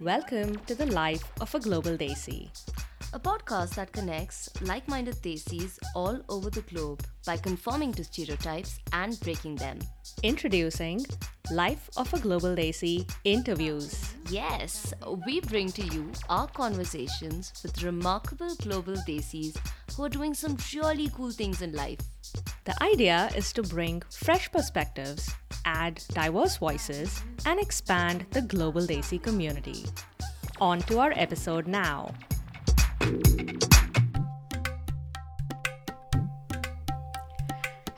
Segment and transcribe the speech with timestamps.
[0.00, 2.50] Welcome to the life of a global Desi.
[3.14, 8.78] A podcast that connects like minded Desis all over the globe by conforming to stereotypes
[8.92, 9.78] and breaking them.
[10.22, 11.06] Introducing
[11.50, 14.14] Life of a Global Desi interviews.
[14.28, 14.92] Yes,
[15.26, 19.56] we bring to you our conversations with remarkable global Desis
[19.96, 22.00] who are doing some really cool things in life.
[22.66, 25.30] The idea is to bring fresh perspectives,
[25.64, 29.86] add diverse voices, and expand the global Desi community.
[30.60, 32.12] On to our episode now.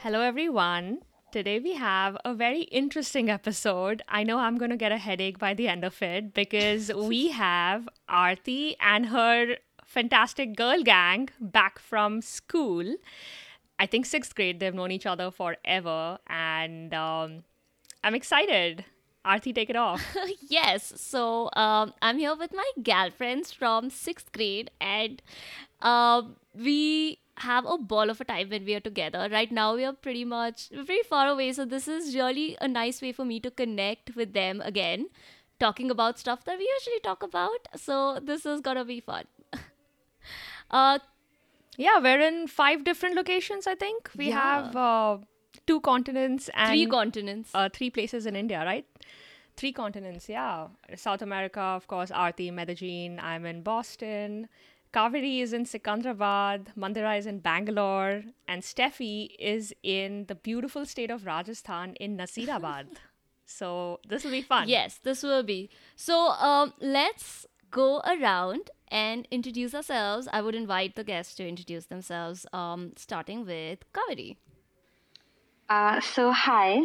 [0.03, 1.01] Hello, everyone.
[1.31, 4.01] Today we have a very interesting episode.
[4.09, 7.29] I know I'm going to get a headache by the end of it because we
[7.33, 12.95] have Aarti and her fantastic girl gang back from school.
[13.79, 14.59] I think sixth grade.
[14.59, 17.45] They've known each other forever, and um,
[18.03, 18.87] I'm excited.
[19.27, 20.03] Aarti, take it off.
[20.49, 25.21] yes, so um, I'm here with my gal friends from sixth grade, and
[25.83, 29.29] um, we have a ball of a time when we are together.
[29.33, 33.01] Right now, we are pretty much very far away, so this is really a nice
[33.03, 35.07] way for me to connect with them again,
[35.59, 37.69] talking about stuff that we usually talk about.
[37.77, 39.25] So this is gonna be fun.
[40.71, 40.99] uh,
[41.77, 43.67] yeah, we're in five different locations.
[43.67, 44.41] I think we Yeah.
[44.41, 45.19] have uh,
[45.67, 47.51] two continents and three continents.
[47.55, 48.87] uh, three places in India, right?
[49.57, 50.69] Three continents, yeah.
[50.97, 53.19] South America, of course, Aarti, Medellin.
[53.21, 54.49] I'm in Boston.
[54.93, 56.67] Kaveri is in Secunderabad.
[56.77, 58.23] Mandira is in Bangalore.
[58.49, 62.87] And Steffi is in the beautiful state of Rajasthan in Nasirabad.
[63.47, 64.69] so this will be fun.
[64.69, 65.71] Yes, this will be.
[65.97, 70.29] So um, let's go around and introduce ourselves.
[70.33, 74.37] I would invite the guests to introduce themselves, um, starting with Kaveri.
[75.69, 76.81] Uh, so hi,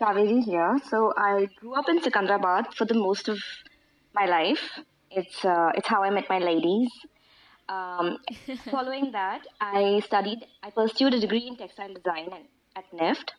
[0.00, 0.78] Kaveri here.
[0.88, 3.40] So I grew up in Secunderabad for the most of
[4.14, 4.78] my life.
[5.10, 6.90] It's uh, it's how I met my ladies.
[7.68, 8.18] Um,
[8.70, 10.46] following that, I studied.
[10.62, 12.44] I pursued a degree in textile design at,
[12.76, 13.30] at NIFT.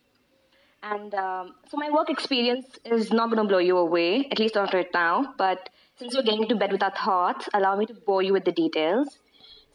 [0.82, 4.54] And um, so my work experience is not going to blow you away, at least
[4.54, 5.34] not right now.
[5.36, 8.44] But since we're getting to bed with our thoughts, allow me to bore you with
[8.44, 9.18] the details.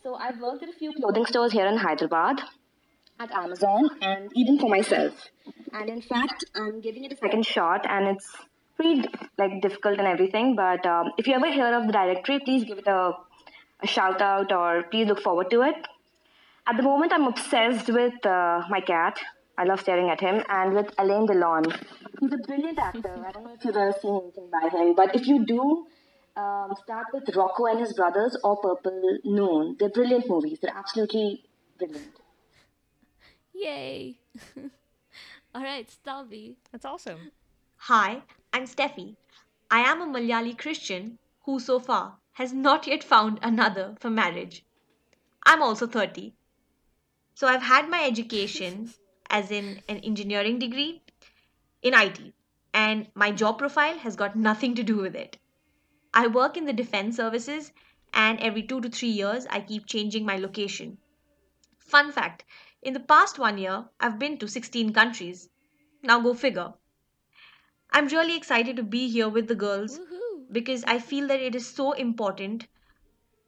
[0.02, 2.42] So I've worked at a few clothing stores here in Hyderabad
[3.20, 5.30] at Amazon and even for myself.
[5.74, 8.32] And in fact, I'm giving it a second shot, and it's
[8.76, 9.08] pretty
[9.38, 10.56] like difficult and everything.
[10.56, 13.14] But um, if you ever hear of the directory, please give it a,
[13.82, 15.76] a shout out or please look forward to it.
[16.68, 19.20] At the moment, I'm obsessed with uh, my cat.
[19.58, 21.72] I love staring at him, and with Alain Delon.
[22.20, 23.24] He's a brilliant actor.
[23.26, 25.86] I don't know if you've ever seen anything by him, but if you do,
[26.36, 29.78] um, start with Rocco and his brothers or Purple Noon.
[29.80, 30.60] They're brilliant movies.
[30.62, 31.44] They're absolutely
[31.78, 32.12] brilliant.
[33.54, 34.18] Yay!
[35.56, 36.56] All right, Steffi.
[36.72, 37.32] That's awesome.
[37.78, 39.16] Hi, I'm Steffi.
[39.72, 44.66] I am a Malayali Christian who so far has not yet found another for marriage.
[45.46, 46.34] I'm also 30.
[47.34, 48.94] So I've had my education
[49.30, 51.02] as in an engineering degree
[51.82, 52.34] in IT,
[52.74, 55.38] and my job profile has got nothing to do with it.
[56.14, 57.72] I work in the defense services,
[58.14, 60.98] and every two to three years, I keep changing my location.
[61.80, 62.44] Fun fact
[62.82, 65.50] in the past one year, I've been to 16 countries.
[66.04, 66.74] Now go figure.
[67.92, 70.00] I'm really excited to be here with the girls!
[70.52, 72.68] Because I feel that it is so important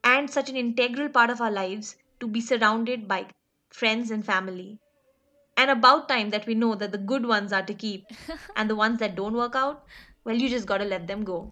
[0.03, 3.25] and such an integral part of our lives to be surrounded by
[3.69, 4.80] friends and family.
[5.56, 8.06] And about time that we know that the good ones are to keep
[8.56, 9.85] and the ones that don't work out,
[10.24, 11.52] well, you just gotta let them go.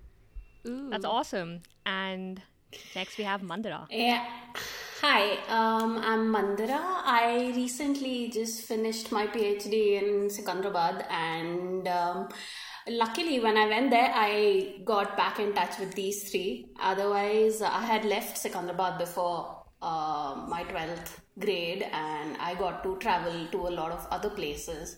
[0.67, 0.89] Ooh.
[0.89, 1.61] That's awesome.
[1.85, 2.41] And
[2.95, 3.85] next we have Mandira.
[3.89, 4.25] Yeah.
[5.01, 6.79] Hi, um, I'm Mandira.
[6.81, 12.29] I recently just finished my PhD in Secunderabad, and um,
[12.87, 16.67] luckily, when I went there, I got back in touch with these three.
[16.79, 23.47] Otherwise, I had left secunderabad before uh, my 12th grade, and I got to travel
[23.51, 24.97] to a lot of other places.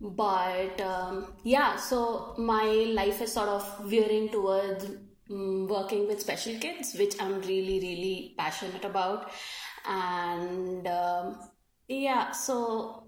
[0.00, 4.86] But um, yeah, so my life is sort of veering towards
[5.30, 9.30] mm, working with special kids, which I'm really, really passionate about.
[9.86, 11.38] And um,
[11.88, 13.04] yeah, so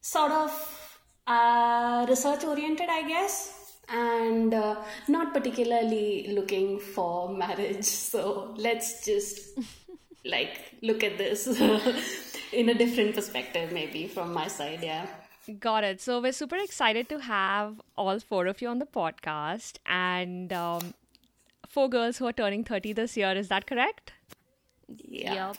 [0.00, 0.83] sort of
[1.26, 4.76] uh, research oriented, I guess, and uh,
[5.08, 7.86] not particularly looking for marriage.
[8.14, 9.58] So let's just
[10.24, 11.46] like look at this
[12.52, 14.80] in a different perspective, maybe from my side.
[14.82, 15.06] Yeah.
[15.60, 16.00] Got it.
[16.00, 20.94] So we're super excited to have all four of you on the podcast and um,
[21.68, 23.32] four girls who are turning 30 this year.
[23.32, 24.12] Is that correct?
[24.88, 25.34] Yeah.
[25.34, 25.56] Yep.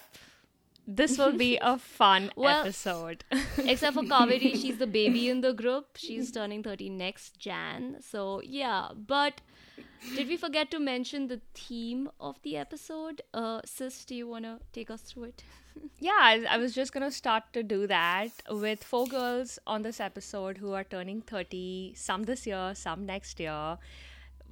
[0.88, 3.24] This will be a fun Well- episode.
[3.58, 5.98] Except for Kaveri, she's the baby in the group.
[5.98, 7.98] She's turning 30 next Jan.
[8.02, 8.90] So, yeah.
[8.96, 9.42] But
[10.16, 13.22] Did we forget to mention the theme of the episode?
[13.34, 15.44] Uh, Sis, do you want to take us through it?
[16.00, 19.82] Yeah, I, I was just going to start to do that with four girls on
[19.82, 23.78] this episode who are turning 30, some this year, some next year.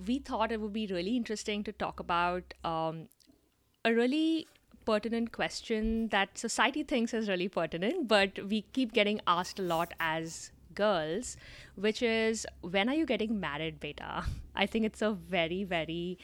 [0.07, 3.07] We thought it would be really interesting to talk about um,
[3.85, 4.47] a really
[4.85, 9.93] pertinent question that society thinks is really pertinent, but we keep getting asked a lot
[9.99, 11.37] as girls,
[11.75, 14.25] which is when are you getting married, beta?
[14.55, 16.17] I think it's a very, very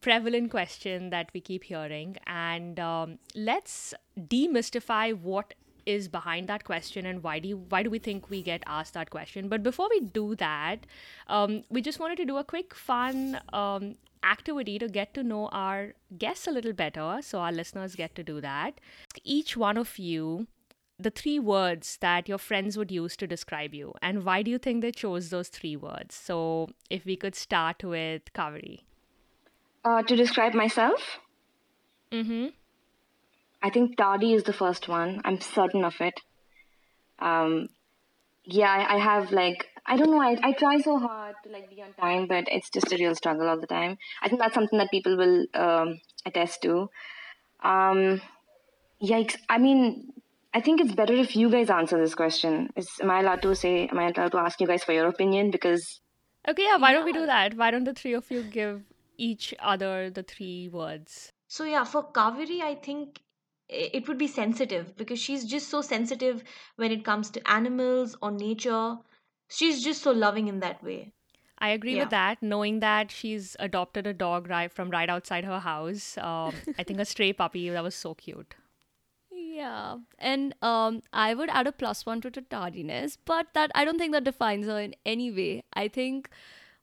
[0.00, 2.16] prevalent question that we keep hearing.
[2.26, 5.54] And um, let's demystify what
[5.86, 8.94] is behind that question and why do you, why do we think we get asked
[8.94, 10.86] that question but before we do that
[11.26, 15.48] um, we just wanted to do a quick fun um, activity to get to know
[15.48, 18.80] our guests a little better so our listeners get to do that.
[19.24, 20.46] Each one of you
[20.98, 24.58] the three words that your friends would use to describe you and why do you
[24.58, 26.14] think they chose those three words?
[26.14, 28.80] So if we could start with kaveri.
[29.84, 31.18] Uh, to describe myself?
[32.12, 32.48] Mm-hmm.
[33.62, 35.20] I think tardy is the first one.
[35.24, 36.14] I'm certain of it.
[37.18, 37.68] Um,
[38.44, 41.68] yeah I, I have like i don't know I, I try so hard to like
[41.70, 44.54] be on time but it's just a real struggle all the time i think that's
[44.54, 46.88] something that people will um, attest to
[47.62, 48.20] um,
[49.02, 50.12] yikes i mean
[50.54, 52.70] I think it's better if you guys answer this question.
[52.76, 53.86] Is am I allowed to say?
[53.88, 55.50] Am I allowed to ask you guys for your opinion?
[55.50, 56.00] Because
[56.46, 56.76] okay, yeah.
[56.76, 57.56] Why don't we do that?
[57.56, 58.82] Why don't the three of you give
[59.16, 61.32] each other the three words?
[61.48, 63.22] So yeah, for Kaveri, I think
[63.68, 66.44] it would be sensitive because she's just so sensitive
[66.76, 68.98] when it comes to animals or nature.
[69.52, 71.12] She's just so loving in that way.
[71.58, 72.00] I agree Yeah.
[72.00, 72.42] with that.
[72.42, 76.98] Knowing that she's adopted a dog right from right outside her house, um, I think
[76.98, 78.54] a stray puppy that was so cute.
[79.30, 83.84] Yeah, and um, I would add a plus one to the tardiness, but that I
[83.84, 85.62] don't think that defines her in any way.
[85.72, 86.28] I think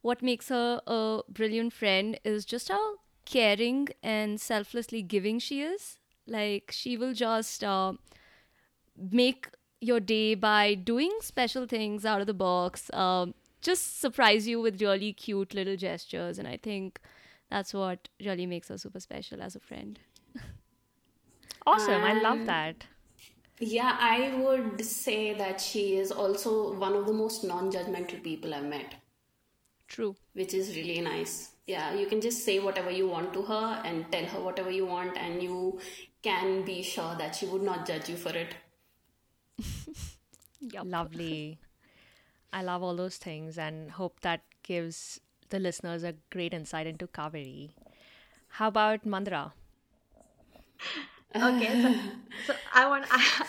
[0.02, 2.96] what makes her a brilliant friend is just how
[3.26, 5.98] caring and selflessly giving she is.
[6.26, 7.94] Like she will just uh,
[8.96, 9.50] make
[9.82, 12.92] your day by doing special things out of the box.
[12.94, 17.00] Um, just surprise you with really cute little gestures, and I think
[17.50, 20.00] that's what really makes her super special as a friend.
[21.66, 22.04] Awesome.
[22.04, 22.88] I love Um, that.
[23.60, 28.54] Yeah, I would say that she is also one of the most non judgmental people
[28.54, 28.96] I've met,
[29.88, 30.16] True.
[30.34, 31.52] which is really nice.
[31.68, 34.86] Yeah, you can just say whatever you want to her and tell her whatever you
[34.88, 35.80] want, and you
[36.24, 38.56] can be sure that she would not judge you for it.
[40.62, 40.86] Yup.
[40.86, 41.60] Lovely.
[42.52, 45.20] I love all those things and hope that gives
[45.50, 47.72] the listeners a great insight into Kaveri.
[48.50, 49.52] How about Mandra?
[51.36, 51.94] Okay, so,
[52.48, 53.46] so I want I,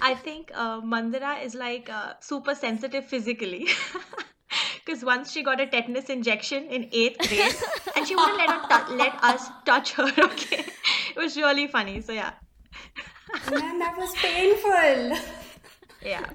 [0.00, 3.68] I think uh, Mandira is like uh, super sensitive physically.
[4.84, 7.54] Because once she got a tetanus injection in eighth grade,
[7.96, 10.04] and she wouldn't let, her tou- let us touch her.
[10.18, 10.64] Okay,
[11.16, 12.02] it was really funny.
[12.02, 12.34] So yeah,
[13.50, 15.40] Man, that was painful.
[16.04, 16.30] Yeah.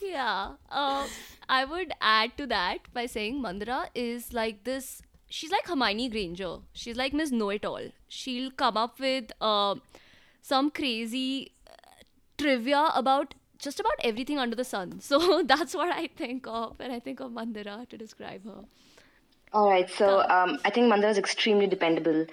[0.00, 0.52] Yeah.
[0.70, 1.06] Uh,
[1.48, 5.02] I would add to that by saying Mandira is like this.
[5.28, 6.58] She's like Hermione Granger.
[6.72, 7.88] She's like Miss Know It All.
[8.08, 9.76] She'll come up with uh,
[10.42, 11.72] some crazy uh,
[12.36, 15.00] trivia about just about everything under the sun.
[15.00, 18.64] So that's what I think of when I think of Mandira to describe her.
[19.52, 22.26] All right, so um, I think Mandira is extremely dependable.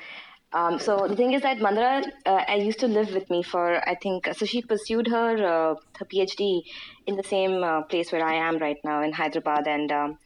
[0.53, 3.88] Um, so the thing is that Mandra uh, I used to live with me for
[3.88, 4.46] I think so.
[4.46, 6.63] She pursued her uh, her PhD
[7.08, 10.17] in the same uh, place where I am right now in Hyderabad, and um,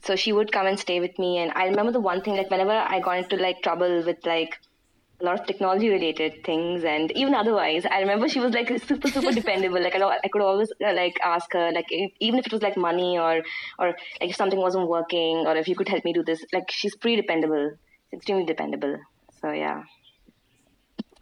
[0.00, 1.38] so she would come and stay with me.
[1.38, 4.60] And I remember the one thing like whenever I got into like trouble with like
[5.20, 9.08] a lot of technology related things and even otherwise i remember she was like super
[9.08, 12.46] super dependable like i, I could always uh, like ask her like if, even if
[12.46, 13.42] it was like money or
[13.78, 16.68] or like if something wasn't working or if you could help me do this like
[16.70, 17.70] she's pretty dependable
[18.12, 18.96] extremely dependable
[19.44, 19.84] so yeah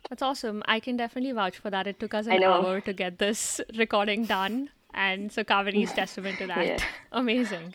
[0.08, 0.62] That's awesome.
[0.66, 1.86] I can definitely vouch for that.
[1.86, 4.70] It took us an hour to get this recording done.
[4.92, 6.66] And so Kaveri is testament to that.
[6.66, 6.78] Yeah.
[7.12, 7.74] Amazing.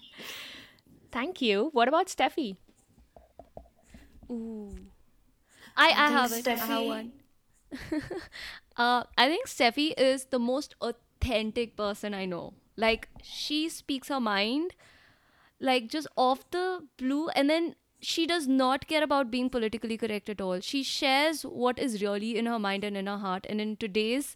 [1.11, 1.69] Thank you.
[1.73, 2.57] What about Steffi?
[4.29, 4.75] Ooh.
[5.75, 6.47] I, I, have think it.
[6.51, 7.11] I have Steffi- one.
[8.77, 12.53] uh, I think Steffi is the most authentic person I know.
[12.75, 14.75] Like, she speaks her mind,
[15.59, 20.29] like, just off the blue, and then she does not care about being politically correct
[20.29, 20.59] at all.
[20.59, 23.45] She shares what is really in her mind and in her heart.
[23.49, 24.35] And in today's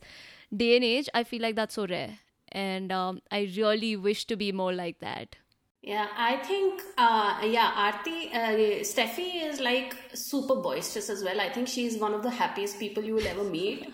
[0.56, 2.20] day and age, I feel like that's so rare.
[2.52, 5.36] And um, I really wish to be more like that.
[5.82, 11.42] Yeah, I think, uh, yeah, Aarti, uh, Steffi is like super boisterous as well.
[11.42, 13.92] I think she's one of the happiest people you will ever meet.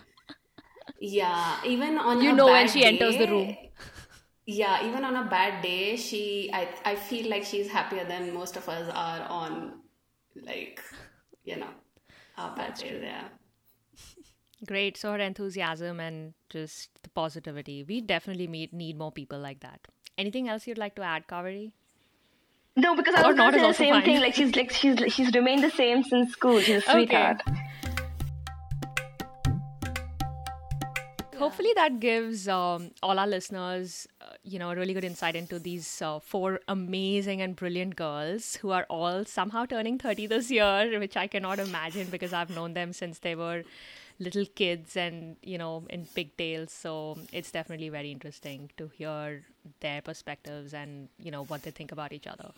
[1.00, 3.56] Yeah, even on You know when she enters the room.
[4.48, 8.58] Yeah, even on a bad day, she I I feel like she's happier than most
[8.58, 9.82] of us are on
[10.36, 10.82] like
[11.46, 11.70] you know
[12.38, 13.02] our bad days.
[13.04, 13.30] Yeah.
[14.66, 14.98] Great.
[14.98, 17.84] So her enthusiasm and just the positivity.
[17.84, 19.88] We definitely meet, need more people like that.
[20.18, 21.74] Anything else you'd like to add, Kaveri?
[22.76, 24.22] No, because I Or was not going say the also same thing.
[24.22, 26.62] Like she's like she's she's remained the same since school.
[26.62, 27.36] She's a Okay.
[31.38, 35.60] Hopefully that gives um, all our listeners, uh, you know, a really good insight into
[35.60, 41.00] these uh, four amazing and brilliant girls who are all somehow turning 30 this year,
[41.00, 43.64] which I cannot imagine because I've known them since they were
[44.20, 46.72] little kids and, you know, in pigtails.
[46.72, 49.44] So it's definitely very interesting to hear
[49.80, 52.52] their perspectives and, you know, what they think about each other.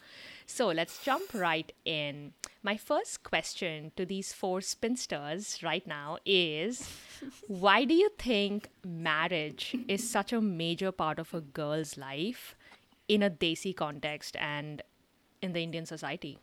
[0.45, 2.33] So let's jump right in.
[2.63, 6.89] My first question to these four spinsters right now is
[7.47, 12.55] why do you think marriage is such a major part of a girl's life
[13.07, 14.81] in a Desi context and
[15.41, 16.37] in the Indian society?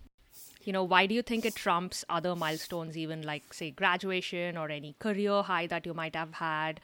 [0.66, 4.68] You know, why do you think it trumps other milestones, even like, say, graduation or
[4.68, 6.80] any career high that you might have had?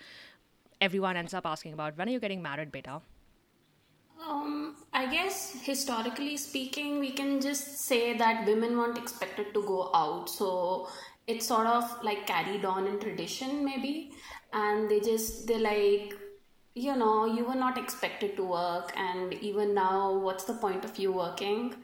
[0.81, 3.01] Everyone ends up asking about when are you getting married, beta?
[4.25, 9.91] Um, I guess historically speaking, we can just say that women weren't expected to go
[9.93, 10.31] out.
[10.31, 10.89] So
[11.27, 14.13] it's sort of like carried on in tradition, maybe.
[14.53, 16.15] And they just, they're like,
[16.77, 18.93] you know, you were not expected to work.
[18.97, 21.75] And even now, what's the point of you working?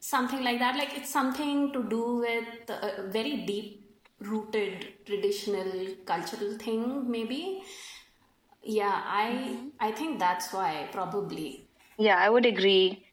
[0.00, 0.76] Something like that.
[0.76, 3.84] Like it's something to do with a very deep
[4.20, 7.62] rooted traditional cultural thing, maybe.
[8.62, 9.68] Yeah, I mm-hmm.
[9.80, 11.68] I think that's why probably.
[11.98, 13.04] Yeah, I would agree.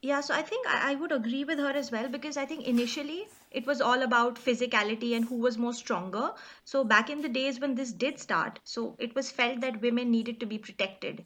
[0.00, 2.66] Yeah, so I think I, I would agree with her as well because I think
[2.66, 6.34] initially it was all about physicality and who was more stronger.
[6.64, 10.10] So back in the days when this did start, so it was felt that women
[10.10, 11.24] needed to be protected.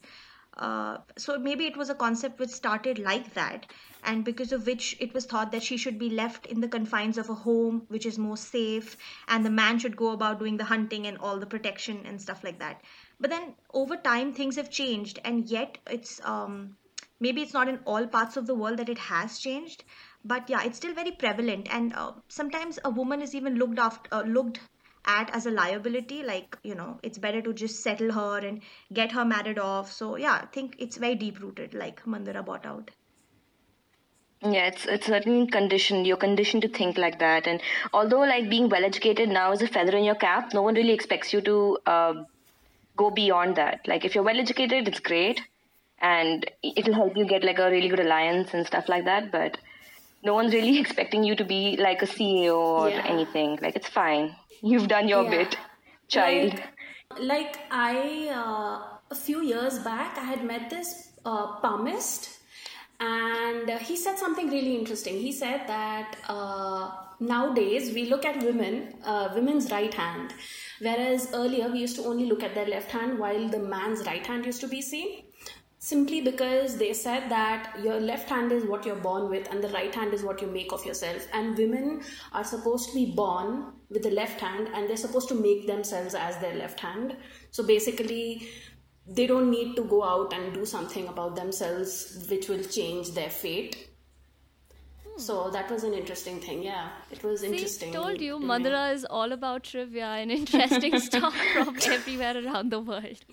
[0.56, 3.66] Uh, so maybe it was a concept which started like that,
[4.04, 7.16] and because of which it was thought that she should be left in the confines
[7.18, 8.96] of a home which is more safe,
[9.28, 12.44] and the man should go about doing the hunting and all the protection and stuff
[12.44, 12.82] like that.
[13.20, 16.76] But then over time things have changed, and yet it's um,
[17.20, 19.84] maybe it's not in all parts of the world that it has changed
[20.24, 24.14] but yeah it's still very prevalent and uh, sometimes a woman is even looked after
[24.14, 24.60] uh, looked
[25.04, 28.60] at as a liability like you know it's better to just settle her and
[28.92, 32.66] get her married off so yeah i think it's very deep rooted like mandira brought
[32.66, 32.90] out
[34.44, 36.06] Yeah, it's it's certainly conditioned.
[36.06, 37.60] You're conditioned to think like that, and
[37.92, 40.92] although like being well educated now is a feather in your cap, no one really
[40.92, 42.14] expects you to uh,
[42.96, 43.86] go beyond that.
[43.86, 45.40] Like if you're well educated, it's great,
[46.00, 49.30] and it'll help you get like a really good alliance and stuff like that.
[49.30, 49.58] But
[50.24, 53.06] no one's really expecting you to be like a CEO or Yeah.
[53.06, 53.58] anything.
[53.62, 54.34] Like it's fine.
[54.62, 55.30] You've done your Yeah.
[55.30, 55.56] bit,
[56.08, 56.54] child.
[56.54, 62.30] Like, like I, uh, a few years back, I had met this uh, palmist,
[63.00, 65.18] and he said something really interesting.
[65.18, 66.90] He said that uh,
[67.20, 70.32] nowadays we look at women, uh, women's right hand,
[70.80, 74.26] whereas earlier we used to only look at their left hand while the man's right
[74.26, 75.24] hand used to be seen
[75.82, 79.68] simply because they said that your left hand is what you're born with and the
[79.70, 81.26] right hand is what you make of yourself.
[81.32, 85.34] And women are supposed to be born with the left hand and they're supposed to
[85.34, 87.16] make themselves as their left hand.
[87.50, 88.48] So basically
[89.08, 93.30] they don't need to go out and do something about themselves which will change their
[93.30, 93.88] fate
[95.16, 98.46] so that was an interesting thing yeah it was See, interesting told you, me.
[98.92, 103.24] Is all about trivia and interesting stuff from everywhere around the world.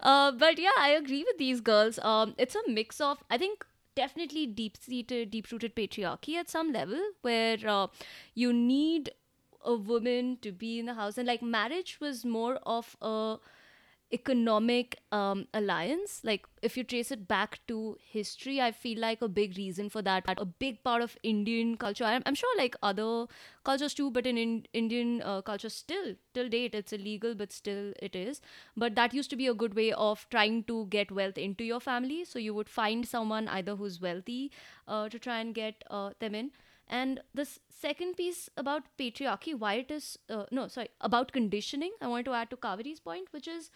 [0.00, 1.98] Uh, but yeah, I agree with these girls.
[2.00, 3.64] Um, it's a mix of, I think,
[3.94, 7.86] definitely deep-seated, deep-rooted patriarchy at some level, where uh,
[8.34, 9.10] you need
[9.64, 13.36] a woman to be in the house, and like marriage was more of a
[14.12, 19.28] economic um, alliance like if you trace it back to history i feel like a
[19.28, 22.04] big reason for that a big part of indian culture.
[22.04, 23.26] I'm, I'm sure like other
[23.64, 27.92] cultures too but in, in indian uh, culture still till date it's illegal but still
[28.00, 28.40] it is.
[28.76, 31.80] But that used to be a good way of trying to get wealth into your
[31.80, 32.24] family.
[32.24, 34.50] So you would find someone either who's wealthy
[34.88, 36.50] uh, to try and get uh, them in.
[36.88, 42.06] And the second piece about patriarchy why it is uh, no sorry about conditioning i
[42.06, 43.70] wanted to add to kaveri's point which is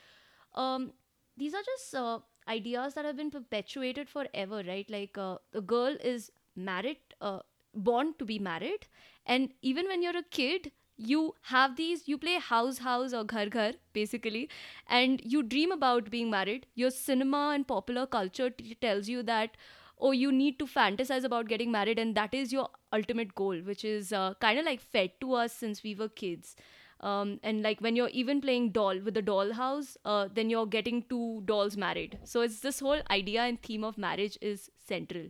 [0.56, 0.92] um,
[1.36, 4.88] these are just uh, ideas that have been perpetuated forever, right?
[4.90, 7.40] Like uh, a girl is married, uh,
[7.74, 8.86] born to be married,
[9.26, 13.46] and even when you're a kid, you have these, you play house house or ghar
[13.46, 14.48] ghar basically,
[14.88, 16.66] and you dream about being married.
[16.74, 19.56] Your cinema and popular culture t- tells you that.
[19.98, 23.82] Oh, you need to fantasize about getting married, and that is your ultimate goal, which
[23.82, 26.54] is uh, kind of like fed to us since we were kids
[27.00, 31.02] um, and like when you're even playing doll with the dollhouse uh, then you're getting
[31.08, 35.26] two dolls married so it's this whole idea and theme of marriage is central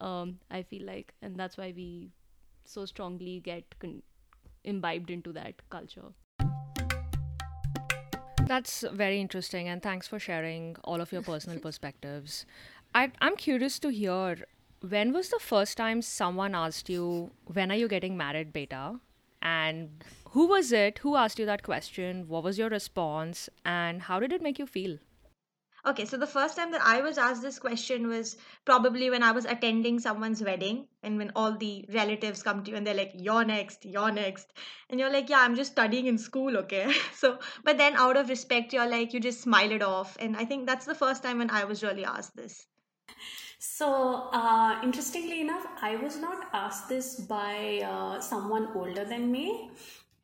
[0.00, 2.10] um, i feel like and that's why we
[2.64, 4.02] so strongly get con-
[4.64, 6.12] imbibed into that culture
[8.46, 12.46] That's very interesting, and thanks for sharing all of your personal perspectives.
[12.94, 14.46] I, I'm curious to hear
[14.88, 19.00] when was the first time someone asked you, When are you getting married, beta?
[19.46, 20.98] And who was it?
[20.98, 22.26] Who asked you that question?
[22.26, 23.48] What was your response?
[23.64, 24.98] And how did it make you feel?
[25.86, 29.30] Okay, so the first time that I was asked this question was probably when I
[29.30, 33.12] was attending someone's wedding and when all the relatives come to you and they're like,
[33.14, 34.52] You're next, you're next.
[34.90, 36.92] And you're like, Yeah, I'm just studying in school, okay?
[37.14, 40.16] So, but then out of respect, you're like, you just smile it off.
[40.18, 42.66] And I think that's the first time when I was really asked this.
[43.58, 49.70] So, uh, interestingly enough, I was not asked this by uh, someone older than me.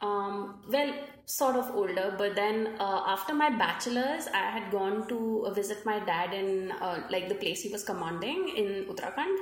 [0.00, 0.92] Um, well,
[1.26, 6.00] sort of older, but then uh, after my bachelor's, I had gone to visit my
[6.00, 9.36] dad in uh, like the place he was commanding in Uttarakhand.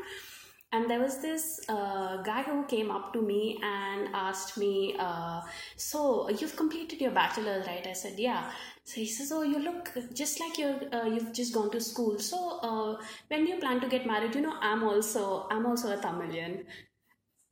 [0.73, 5.41] And there was this uh, guy who came up to me and asked me, uh,
[5.77, 7.85] So, you've completed your bachelor right?
[7.87, 8.51] I said, Yeah.
[8.85, 12.19] So he says, "Oh, you look just like you're uh, you've just gone to school.
[12.19, 16.01] So uh, when you plan to get married, you know, I'm also I'm also a
[16.01, 16.65] Tamilian."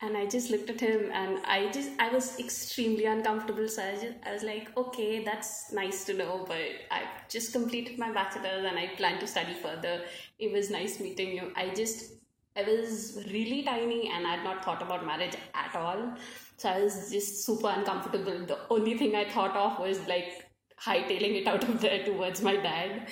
[0.00, 3.68] And I just looked at him, and I just I was extremely uncomfortable.
[3.68, 7.98] So I just I was like, "Okay, that's nice to know, but i've just completed
[7.98, 9.94] my bachelor's and I plan to study further.
[10.38, 11.52] It was nice meeting you.
[11.56, 12.17] I just
[12.58, 16.14] I was really tiny and I had not thought about marriage at all.
[16.56, 18.46] So I was just super uncomfortable.
[18.46, 20.46] The only thing I thought of was like
[20.82, 23.08] hightailing it out of there towards my dad.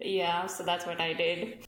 [0.00, 1.64] Yeah, so that's what I did.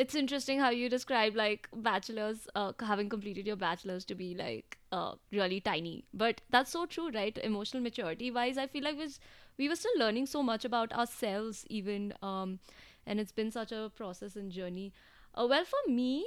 [0.00, 4.76] it's interesting how you describe like bachelors uh, having completed your bachelors to be like
[4.92, 9.18] uh, really tiny but that's so true right emotional maturity wise i feel like was
[9.62, 12.58] we were still learning so much about ourselves even um,
[13.06, 14.92] and it's been such a process and journey
[15.36, 16.26] uh, well for me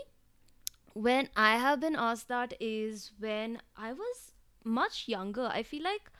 [0.94, 5.50] when i have been asked that is when i was much younger.
[5.52, 6.12] I feel like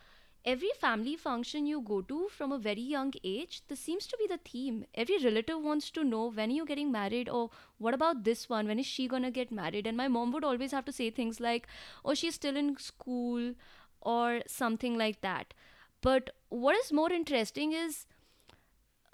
[0.44, 4.26] every family function you go to from a very young age this seems to be
[4.26, 4.84] the theme.
[4.94, 8.66] Every relative wants to know when you're you getting married or what about this one?
[8.66, 9.86] When is she gonna get married?
[9.86, 11.66] And my mom would always have to say things like
[12.04, 13.54] oh she's still in school
[14.00, 15.52] or something like that.
[16.00, 18.06] But what is more interesting is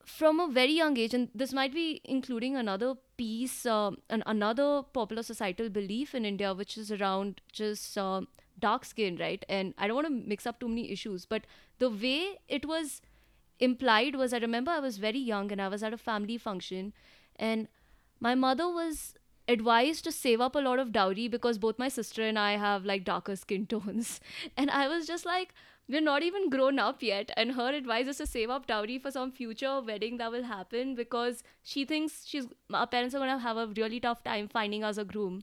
[0.04, 4.82] from a very young age, and this might be including another piece, uh, an, another
[4.92, 8.22] popular societal belief in India, which is around just uh,
[8.58, 9.44] dark skin, right?
[9.48, 11.42] And I don't want to mix up too many issues, but
[11.78, 13.02] the way it was
[13.58, 16.92] implied was I remember I was very young and I was at a family function,
[17.36, 17.68] and
[18.20, 19.14] my mother was
[19.48, 22.84] advised to save up a lot of dowry because both my sister and I have
[22.84, 24.20] like darker skin tones.
[24.56, 25.54] And I was just like,
[25.88, 27.30] we're not even grown up yet.
[27.36, 30.94] And her advice is to save up dowry for some future wedding that will happen
[30.94, 34.98] because she thinks she's our parents are gonna have a really tough time finding us
[34.98, 35.42] a groom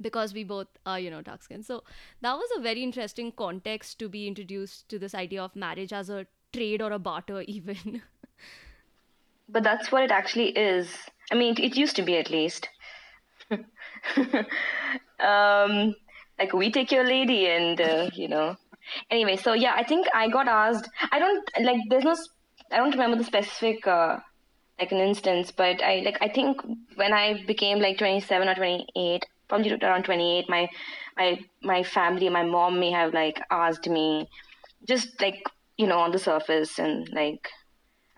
[0.00, 1.42] because we both are, you know, dark.
[1.62, 1.82] So
[2.20, 6.08] that was a very interesting context to be introduced to this idea of marriage as
[6.08, 8.02] a trade or a barter, even.
[9.48, 10.88] But that's what it actually is.
[11.30, 12.68] I mean, it used to be at least.
[15.20, 15.94] um,
[16.38, 18.56] like we take your lady, and uh, you know.
[19.10, 20.88] Anyway, so yeah, I think I got asked.
[21.12, 21.80] I don't like.
[21.88, 22.16] There's no.
[22.70, 24.18] I don't remember the specific uh,
[24.78, 26.18] like an instance, but I like.
[26.20, 26.60] I think
[26.96, 30.68] when I became like 27 or 28, probably around 28, my
[31.16, 34.28] my my family, my mom may have like asked me,
[34.86, 35.42] just like
[35.76, 37.48] you know on the surface, and like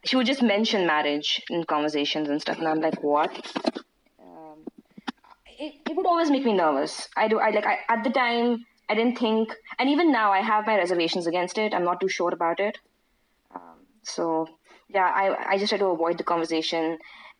[0.04, 3.30] she would just mention marriage in conversations and stuff, and I'm like, what?
[4.20, 4.64] Um,
[5.58, 7.08] it, it would always make me nervous.
[7.16, 7.38] I do.
[7.38, 7.66] I like.
[7.66, 11.58] I at the time I didn't think, and even now I have my reservations against
[11.58, 11.72] it.
[11.72, 12.78] I'm not too sure about it.
[13.54, 14.48] Um, so
[14.88, 16.98] yeah, I I just try to avoid the conversation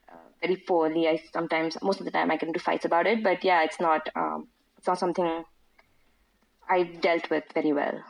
[0.09, 1.09] uh, very poorly.
[1.09, 3.25] I sometimes, most of the time, I get into fights about it.
[3.25, 4.09] But yeah, it's not.
[4.15, 4.47] Um,
[4.79, 5.45] it's not something
[6.69, 8.01] I've dealt with very well.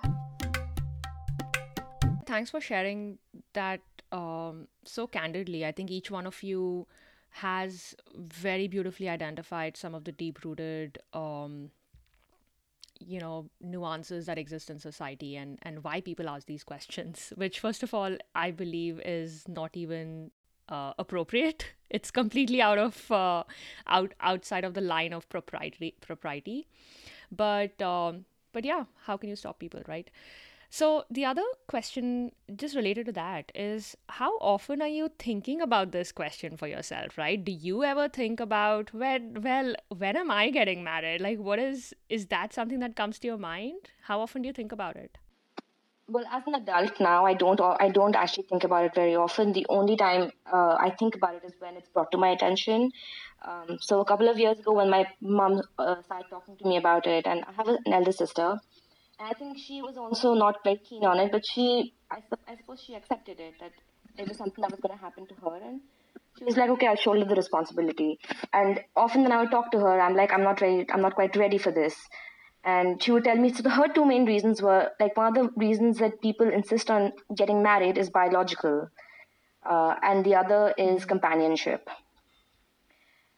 [2.26, 3.18] Thanks for sharing
[3.54, 3.80] that
[4.12, 5.64] um, so candidly.
[5.64, 6.86] I think each one of you
[7.30, 11.70] has very beautifully identified some of the deep rooted um,
[13.00, 17.60] you know nuances that exist in society and and why people ask these questions which
[17.60, 20.30] first of all i believe is not even
[20.70, 21.66] uh, appropriate.
[21.90, 23.42] It's completely out of uh,
[23.88, 26.68] out outside of the line of propriety propriety.
[27.32, 30.08] But um, but yeah how can you stop people right
[30.70, 35.90] so the other question just related to that is how often are you thinking about
[35.90, 37.44] this question for yourself, right?
[37.44, 41.20] Do you ever think about when well, when am I getting married?
[41.20, 43.90] Like what is is that something that comes to your mind?
[44.02, 45.18] How often do you think about it?
[46.10, 49.52] well, as an adult now, I don't I don't actually think about it very often.
[49.52, 52.90] The only time uh, I think about it is when it's brought to my attention.
[53.46, 56.76] Um, so a couple of years ago, when my mom uh, started talking to me
[56.76, 58.60] about it, and I have an elder sister,
[59.22, 62.82] I think she was also not very keen on it, but she, I, I suppose
[62.82, 63.72] she accepted it that
[64.16, 65.80] it was something that was going to happen to her, and
[66.38, 68.18] she was like, okay, I'll shoulder the responsibility.
[68.52, 71.14] And often when I would talk to her, I'm like, I'm not ready, I'm not
[71.14, 71.96] quite ready for this.
[72.64, 75.34] And she would tell me, so the, her two main reasons were like one of
[75.34, 78.88] the reasons that people insist on getting married is biological,
[79.68, 81.88] uh, and the other is companionship.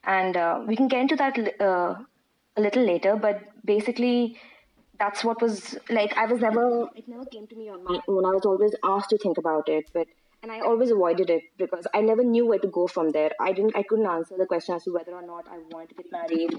[0.05, 1.97] And uh, we can get into that uh,
[2.57, 4.39] a little later, but basically,
[4.99, 6.17] that's what was like.
[6.17, 8.25] I was never, it never came to me on my own.
[8.25, 10.07] I was always asked to think about it, but
[10.43, 13.31] and I always avoided it because I never knew where to go from there.
[13.41, 15.95] I didn't, I couldn't answer the question as to whether or not I wanted to
[15.95, 16.51] get married.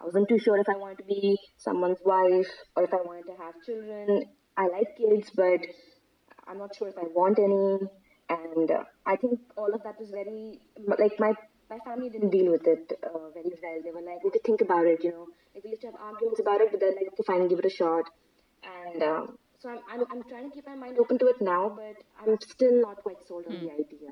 [0.00, 3.26] I wasn't too sure if I wanted to be someone's wife or if I wanted
[3.26, 4.24] to have children.
[4.56, 5.60] I like kids, but
[6.46, 7.88] I'm not sure if I want any.
[8.28, 10.60] And uh, I think all of that was very
[10.98, 11.34] like my
[11.70, 13.78] my family didn't deal with it uh, very well.
[13.84, 15.26] They were like, okay, think about it, you know.
[15.54, 17.64] Like we used to have arguments about it, but then like, okay, fine, give it
[17.64, 18.04] a shot.
[18.62, 21.68] And um, so I'm, I'm, I'm trying to keep my mind open to it now,
[21.68, 24.10] but I'm still not quite sold on the idea.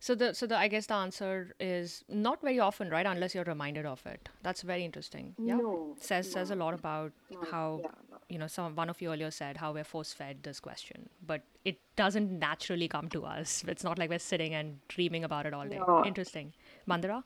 [0.00, 3.04] So the so the I guess the answer is not very often, right?
[3.04, 4.28] Unless you're reminded of it.
[4.42, 5.34] That's very interesting.
[5.38, 8.07] Yeah, No, says says a lot about Not- how yeah, no.
[8.28, 11.42] You know some one of you earlier said how we're force fed this question, but
[11.64, 13.64] it doesn't naturally come to us.
[13.66, 15.78] It's not like we're sitting and dreaming about it all day.
[15.78, 16.04] No.
[16.04, 16.52] Interesting,
[16.86, 17.22] Mandira.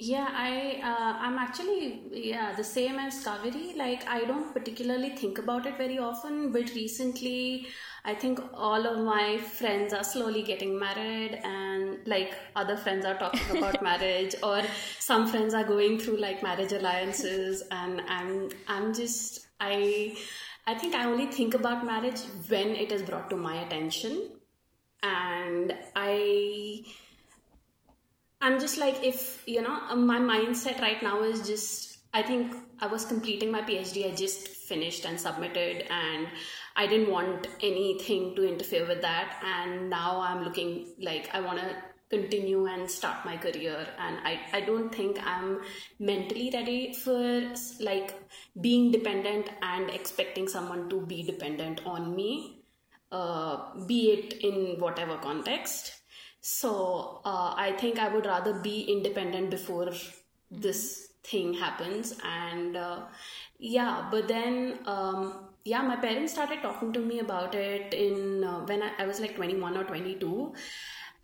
[0.00, 3.76] Yeah, I uh, I'm actually yeah the same as Kaveri.
[3.76, 7.66] Like I don't particularly think about it very often, but recently
[8.04, 13.16] I think all of my friends are slowly getting married, and like other friends are
[13.18, 14.62] talking about marriage, or
[15.00, 20.16] some friends are going through like marriage alliances, and I'm I'm just I
[20.68, 24.30] I think I only think about marriage when it is brought to my attention,
[25.02, 26.84] and I.
[28.40, 32.54] I'm just like, if you know, uh, my mindset right now is just, I think
[32.80, 36.28] I was completing my PhD, I just finished and submitted, and
[36.76, 39.42] I didn't want anything to interfere with that.
[39.44, 41.76] And now I'm looking like I want to
[42.10, 45.60] continue and start my career, and I, I don't think I'm
[45.98, 48.14] mentally ready for like
[48.60, 52.62] being dependent and expecting someone to be dependent on me,
[53.10, 55.97] uh, be it in whatever context.
[56.50, 59.90] So uh, I think I would rather be independent before
[60.50, 62.14] this thing happens.
[62.24, 63.00] And uh,
[63.58, 68.60] yeah, but then um, yeah, my parents started talking to me about it in uh,
[68.60, 70.54] when I, I was like 21 or 22.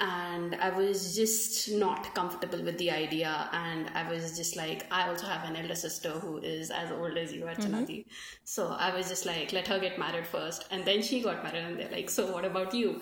[0.00, 3.48] And I was just not comfortable with the idea.
[3.52, 7.16] And I was just like, I also have an elder sister who is as old
[7.16, 8.04] as you, Archanati.
[8.42, 10.66] So I was just like, let her get married first.
[10.70, 13.00] And then she got married, and they're like, so what about you?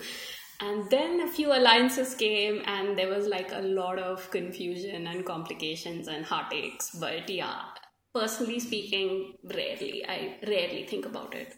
[0.62, 5.27] And then a few alliances came, and there was like a lot of confusion and
[5.27, 6.90] complications and heartaches.
[7.01, 7.62] But yeah,
[8.14, 10.05] personally speaking, rarely.
[10.07, 11.57] I rarely think about it.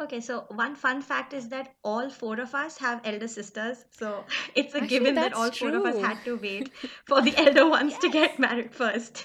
[0.00, 3.86] Okay, so one fun fact is that all four of us have elder sisters.
[3.90, 6.70] So it's a Actually, given that all four of us had to wait
[7.06, 9.24] for the elder ones to get married first.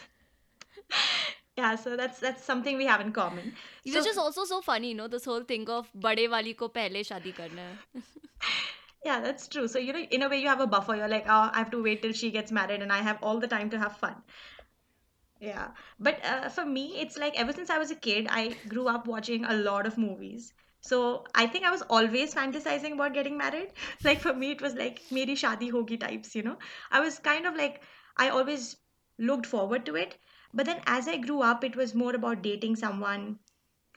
[1.58, 3.54] Yeah, so that's that's something we have in common.
[3.84, 6.70] Which So is also so funny, you know, this whole thing of bade wali ko
[6.70, 7.68] pehle shadi karna
[9.06, 9.68] yeah, that's true.
[9.68, 10.96] So you know, in a way, you have a buffer.
[10.96, 13.40] You're like, oh, I have to wait till she gets married, and I have all
[13.40, 14.16] the time to have fun.
[15.40, 15.68] Yeah,
[16.00, 19.08] but uh, for me, it's like ever since I was a kid, I grew up
[19.08, 20.54] watching a lot of movies.
[20.80, 23.70] So I think I was always fantasizing about getting married.
[24.04, 26.58] Like for me, it was like meri shadi hogi types, you know.
[26.92, 27.82] I was kind of like
[28.18, 28.78] I always
[29.20, 30.18] looked forward to it.
[30.54, 33.40] But then as I grew up, it was more about dating someone.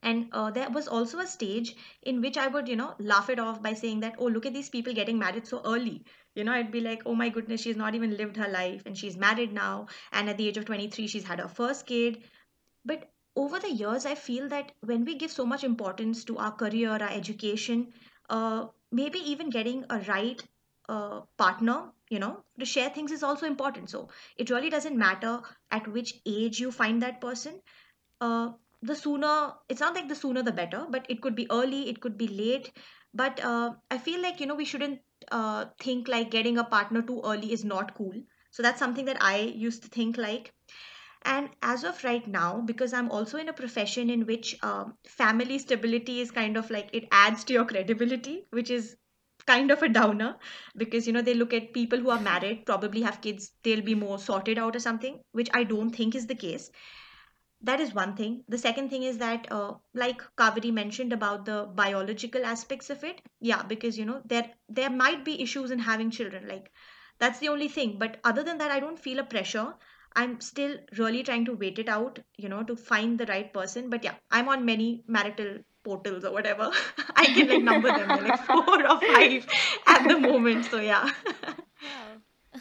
[0.03, 3.39] And uh, there was also a stage in which I would, you know, laugh it
[3.39, 6.05] off by saying that, oh, look at these people getting married so early.
[6.35, 8.97] You know, I'd be like, oh my goodness, she's not even lived her life and
[8.97, 9.87] she's married now.
[10.13, 12.23] And at the age of 23, she's had her first kid.
[12.85, 16.53] But over the years, I feel that when we give so much importance to our
[16.53, 17.93] career, our education,
[18.31, 20.43] uh, maybe even getting a right
[20.89, 23.91] uh, partner, you know, to share things is also important.
[23.91, 25.41] So it really doesn't matter
[25.71, 27.61] at which age you find that person.
[28.21, 28.51] Uh,
[28.83, 32.01] the sooner, it's not like the sooner the better, but it could be early, it
[32.01, 32.73] could be late.
[33.15, 35.01] But uh, I feel like, you know, we shouldn't
[35.33, 38.15] uh, think like getting a partner too early is not cool.
[38.51, 40.53] So that's something that I used to think like.
[41.25, 45.59] And as of right now, because I'm also in a profession in which um, family
[45.59, 48.97] stability is kind of like it adds to your credibility, which is
[49.47, 50.37] kind of a downer
[50.77, 53.95] because you know they look at people who are married, probably have kids, they'll be
[53.95, 56.71] more sorted out or something, which I don't think is the case.
[57.61, 58.45] that is one thing.
[58.49, 63.21] The second thing is that uh, like kaveri mentioned about the biological aspects of it
[63.41, 66.71] yeah because you know there there might be issues in having children like
[67.19, 67.99] that's the only thing.
[67.99, 69.75] But other than that i don't feel a pressure.
[70.15, 73.91] I'm still really trying to wait it out you know to find the right person.
[73.91, 76.71] But yeah i'm on many marital portals or whatever
[77.25, 79.47] i can like number them They're like four or five
[79.95, 81.11] at the moment so yeah
[81.89, 82.61] Yeah.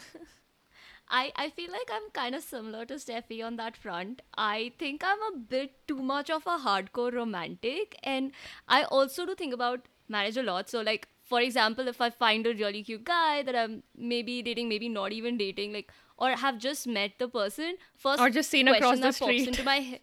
[1.08, 4.22] I, I feel like I'm kind of similar to Steffi on that front.
[4.36, 8.32] I think I'm a bit too much of a hardcore romantic, and
[8.66, 10.68] I also do think about marriage a lot.
[10.68, 14.68] So, like, for example, if I find a really cute guy that I'm maybe dating,
[14.68, 18.66] maybe not even dating, like, or have just met the person, first Or just seen
[18.66, 19.46] across the street.
[19.46, 20.00] into my head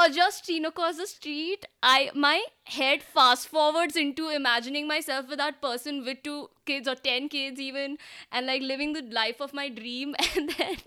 [0.00, 5.38] or just seen across the street i my head fast forwards into imagining myself with
[5.38, 7.96] that person with two kids or 10 kids even
[8.32, 10.78] and like living the life of my dream and then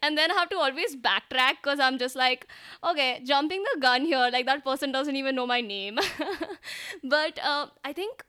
[0.00, 2.46] and then I have to always backtrack because i'm just like
[2.84, 5.98] okay jumping the gun here like that person doesn't even know my name
[7.04, 8.24] but uh, i think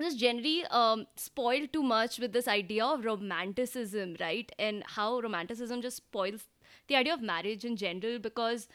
[0.00, 4.50] just generally um, spoiled too much with this idea of romanticism, right?
[4.58, 6.44] And how romanticism just spoils
[6.88, 8.68] the idea of marriage in general because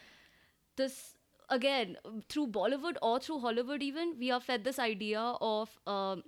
[0.77, 1.15] this
[1.49, 1.97] again
[2.29, 6.23] through Bollywood or through Hollywood even we are fed this idea of um,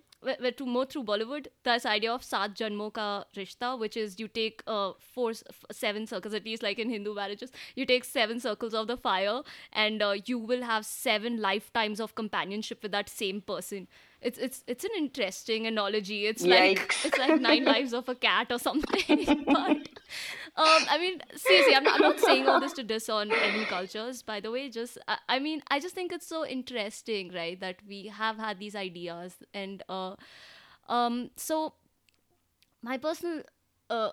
[0.58, 4.64] to more through Bollywood this idea of saat janmo ka rishta which is you take
[4.68, 5.32] uh, four
[5.72, 9.42] seven circles at least like in Hindu marriages you take seven circles of the fire
[9.72, 13.88] and uh, you will have seven lifetimes of companionship with that same person
[14.22, 18.48] it's it's it's an interesting analogy it's like it's like nine lives of a cat
[18.52, 19.78] or something but
[20.60, 23.64] um, I mean, seriously, I'm not, I'm not saying all this to diss on any
[23.66, 24.70] cultures, by the way.
[24.70, 28.60] Just, I, I mean, I just think it's so interesting, right, that we have had
[28.60, 29.36] these ideas.
[29.54, 30.16] And uh,
[30.90, 31.76] um, so,
[32.82, 33.44] my personal,
[33.90, 34.10] uh,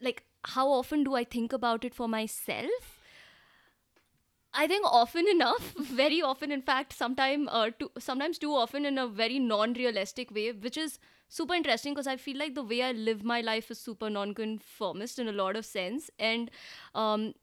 [0.00, 2.97] like, how often do I think about it for myself?
[4.54, 8.98] I think often enough, very often, in fact, sometime, uh, too, sometimes too often in
[8.98, 12.92] a very non-realistic way, which is super interesting because I feel like the way I
[12.92, 16.50] live my life is super non-conformist in a lot of sense, and
[16.94, 17.34] um,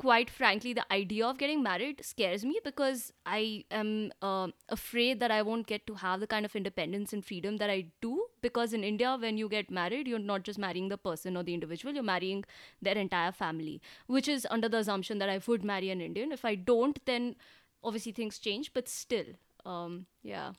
[0.00, 3.90] quite frankly, the idea of getting married scares me because I am
[4.28, 7.72] um afraid that I won't get to have the kind of independence and freedom that
[7.74, 8.14] I do.
[8.46, 11.52] Because in India, when you get married, you're not just marrying the person or the
[11.58, 12.44] individual, you're marrying
[12.88, 16.32] their entire family, which is under the assumption that I would marry an Indian.
[16.40, 17.36] If I don't, then
[17.84, 20.52] obviously things change, but still, um, yeah.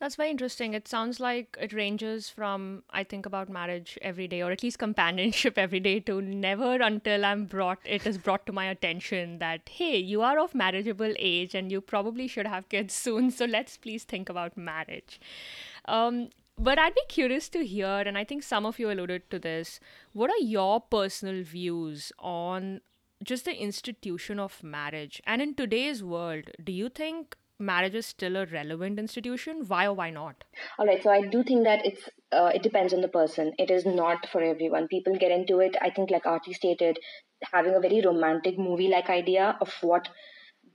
[0.00, 0.74] That's very interesting.
[0.74, 4.78] It sounds like it ranges from I think about marriage every day, or at least
[4.78, 9.68] companionship every day, to never until I'm brought it is brought to my attention that
[9.68, 13.30] hey, you are of marriageable age and you probably should have kids soon.
[13.30, 15.20] So let's please think about marriage.
[15.86, 19.38] Um, but I'd be curious to hear, and I think some of you alluded to
[19.38, 19.78] this.
[20.12, 22.80] What are your personal views on
[23.22, 25.22] just the institution of marriage?
[25.24, 29.64] And in today's world, do you think marriage is still a relevant institution?
[29.66, 30.44] Why or why not?
[30.78, 33.52] All right, so I do think that it's uh, it depends on the person.
[33.58, 34.88] It is not for everyone.
[34.88, 35.76] People get into it.
[35.80, 36.98] I think, like Aarti stated,
[37.52, 40.08] having a very romantic movie-like idea of what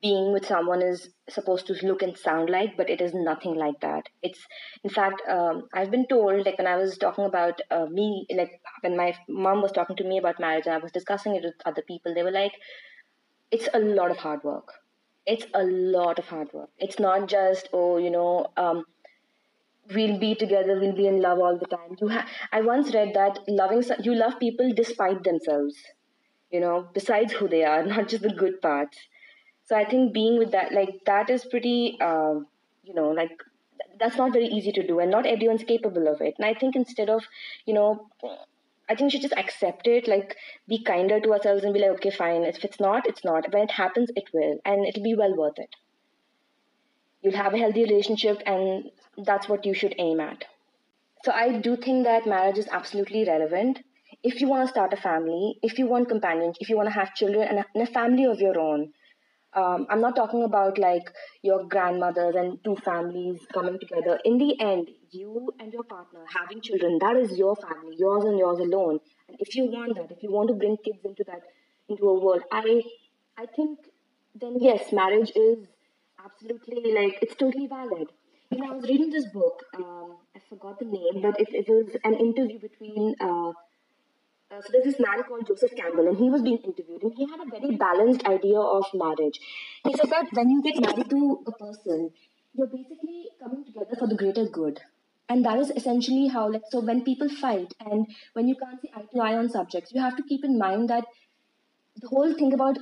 [0.01, 3.79] being with someone is supposed to look and sound like, but it is nothing like
[3.79, 4.09] that.
[4.21, 4.39] It's,
[4.83, 8.51] in fact, um, I've been told, like when I was talking about uh, me, like
[8.81, 11.53] when my mom was talking to me about marriage, and I was discussing it with
[11.65, 12.51] other people, they were like,
[13.49, 14.73] it's a lot of hard work.
[15.25, 16.69] It's a lot of hard work.
[16.77, 18.86] It's not just, oh, you know, um,
[19.93, 21.95] we'll be together, we'll be in love all the time.
[21.99, 25.75] You ha- I once read that loving you love people despite themselves,
[26.51, 28.97] you know, besides who they are, not just the good parts.
[29.65, 32.36] So I think being with that, like that, is pretty, uh,
[32.83, 33.31] you know, like
[33.99, 36.36] that's not very easy to do, and not everyone's capable of it.
[36.38, 37.23] And I think instead of,
[37.65, 38.07] you know,
[38.93, 40.36] I think we should just accept it, like
[40.67, 42.43] be kinder to ourselves and be like, okay, fine.
[42.43, 43.51] If it's not, it's not.
[43.53, 45.75] When it happens, it will, and it'll be well worth it
[47.23, 48.91] you'll have a healthy relationship and
[49.25, 50.45] that's what you should aim at
[51.23, 53.79] so i do think that marriage is absolutely relevant
[54.23, 56.99] if you want to start a family if you want companions if you want to
[56.99, 58.91] have children and a, and a family of your own
[59.55, 61.09] um, i'm not talking about like
[61.41, 64.19] your grandmothers and two families coming together.
[64.25, 68.37] In the end you and your partner having children that is your family yours and
[68.37, 68.99] yours alone.
[69.27, 71.41] And if you want that if you want to bring kids into that
[71.89, 72.81] into a world i
[73.37, 73.79] i think
[74.43, 75.67] then yes marriage is
[76.25, 78.07] absolutely like it's totally valid.
[78.51, 81.67] You know i was reading this book um, i forgot the name but it, it
[81.69, 83.51] was an interview between uh,
[84.51, 87.25] uh, so there's this man called Joseph Campbell, and he was being interviewed, and he
[87.25, 89.39] had a very balanced idea of marriage.
[89.84, 92.12] He said that when you get married to a person,
[92.53, 94.82] you're basically coming together for the greater good,
[95.29, 96.49] and that is essentially how.
[96.51, 99.93] Like, so when people fight, and when you can't see eye to eye on subjects,
[99.93, 101.06] you have to keep in mind that
[102.01, 102.77] the whole thing about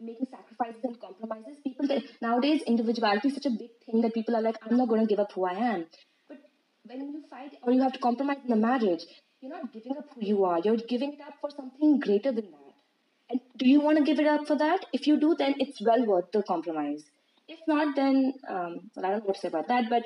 [0.00, 1.58] making sacrifices and compromises.
[1.64, 1.88] People
[2.20, 5.06] nowadays individuality is such a big thing that people are like, I'm not going to
[5.06, 5.86] give up who I am.
[6.28, 6.38] But
[6.84, 9.06] when you fight or you have to compromise in a marriage,
[9.40, 10.60] you're not giving up who you are.
[10.60, 12.74] You're giving it up for something greater than that.
[13.28, 14.86] And do you want to give it up for that?
[14.92, 17.04] If you do, then it's well worth the compromise.
[17.48, 19.90] If not, then um, well, I don't know what to say about that.
[19.90, 20.04] But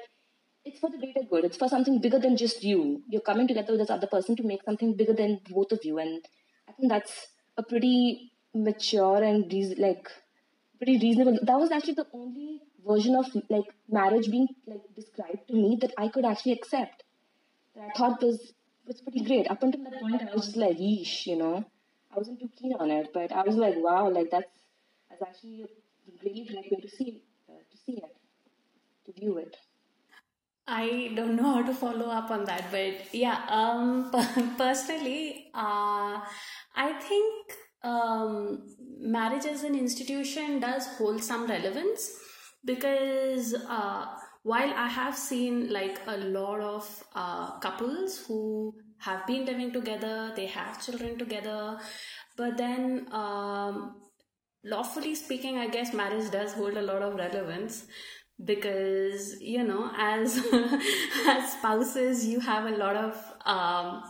[0.65, 1.45] it's for the greater good.
[1.45, 3.03] It's for something bigger than just you.
[3.09, 5.99] You're coming together with this other person to make something bigger than both of you,
[5.99, 6.25] and
[6.69, 10.09] I think that's a pretty mature and like
[10.79, 11.39] pretty reasonable.
[11.43, 15.93] That was actually the only version of like marriage being like described to me that
[15.97, 17.05] I could actually accept.
[17.75, 18.53] That I thought was
[18.91, 19.51] was pretty great.
[19.51, 21.65] Up until that point, I was just like, yeesh, you know.
[22.13, 24.57] I wasn't too keen on it, but I was like, wow, like that's
[25.09, 25.69] that's actually a
[26.25, 28.17] really great way to see uh, to see it,
[29.07, 29.57] to view it.
[30.67, 34.11] I don't know how to follow up on that, but yeah, um,
[34.59, 36.21] personally, uh,
[36.75, 38.67] I think um,
[38.99, 42.11] marriage as an institution does hold some relevance
[42.65, 44.07] because uh,
[44.43, 50.33] while I have seen like a lot of uh, couples who have been living together,
[50.35, 51.79] they have children together,
[52.37, 53.97] but then um,
[54.65, 57.87] lawfully speaking, I guess marriage does hold a lot of relevance
[58.43, 60.39] because you know as
[61.27, 64.03] as spouses you have a lot of um,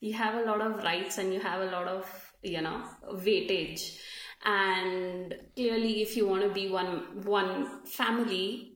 [0.00, 2.06] you have a lot of rights and you have a lot of
[2.42, 2.82] you know
[3.14, 3.98] weightage.
[4.44, 8.71] And clearly if you want to be one one family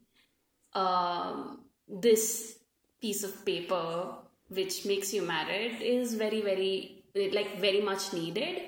[0.77, 2.59] um, this
[3.01, 4.15] piece of paper
[4.49, 8.63] which makes you married is very very like very much needed.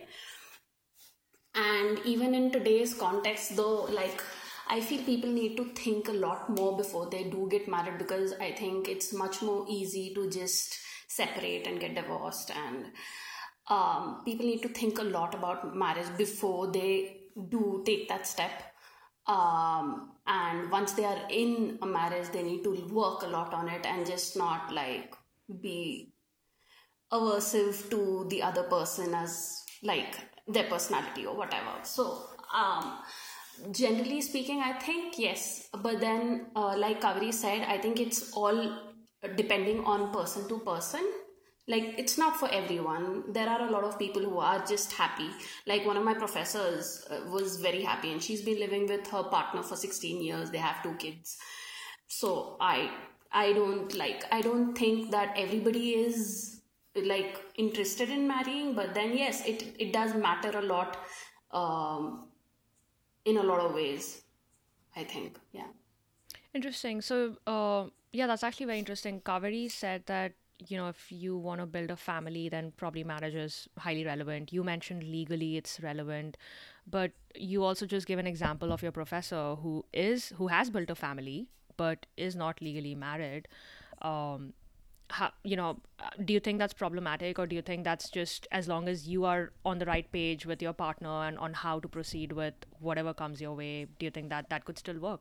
[1.55, 4.23] And even in today's context though like
[4.71, 8.35] I feel people need to think a lot more before they do get married because
[8.39, 12.51] I think it's much more easy to just separate and get divorced.
[12.51, 12.87] And
[13.69, 17.17] um, people need to think a lot about marriage before they
[17.49, 18.51] do take that step
[19.29, 23.69] um, and once they are in a marriage they need to work a lot on
[23.69, 25.15] it and just not like
[25.61, 26.13] be
[27.13, 31.73] aversive to the other person as like their personality or whatever.
[31.83, 32.99] So um,
[33.73, 35.69] generally speaking i think yes.
[35.73, 38.79] But then uh, like kaveri said i think it's all
[39.37, 41.05] depending on person to person
[41.69, 43.25] like it's not for everyone.
[43.31, 45.29] There are a lot of people who are just happy.
[45.67, 49.23] Like one of my professors uh, was very happy and she's been living with her
[49.25, 50.51] partner for 16 years.
[50.51, 51.37] They have two kids.
[52.07, 52.91] So i
[53.31, 56.63] i don't like i don't think that everybody is
[57.05, 60.97] like interested in marrying but then yes it it does matter a lot
[61.51, 62.29] um,
[63.27, 64.23] in a lot of ways
[64.97, 65.39] i think.
[65.53, 65.69] Yeah.
[66.55, 67.03] Interesting.
[67.03, 69.21] So uh, yeah that's actually very interesting.
[69.21, 70.33] Kaveri said that
[70.67, 74.53] you know if you want to build a family then probably marriage is highly relevant
[74.53, 76.37] you mentioned legally it's relevant
[76.91, 80.91] but you also just give an example of your professor who is who has built
[80.91, 83.47] a family but is not legally married
[84.03, 84.53] um,
[85.11, 88.47] how, you know, uh, do you think that's problematic, or do you think that's just
[88.53, 91.81] as long as you are on the right page with your partner and on how
[91.81, 95.21] to proceed with whatever comes your way, do you think that that could still work?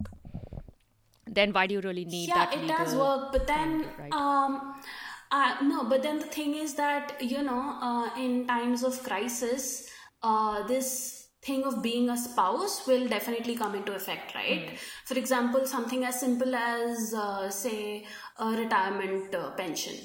[1.26, 2.54] Then why do you really need yeah, that?
[2.54, 4.12] Yeah, it does work, but then right?
[4.13, 4.76] um,
[5.31, 9.89] uh, no, but then the thing is that you know, uh, in times of crisis,
[10.23, 14.67] uh, this thing of being a spouse will definitely come into effect, right?
[14.67, 14.77] Mm.
[15.05, 18.05] For example, something as simple as, uh, say,
[18.37, 19.95] a retirement uh, pension.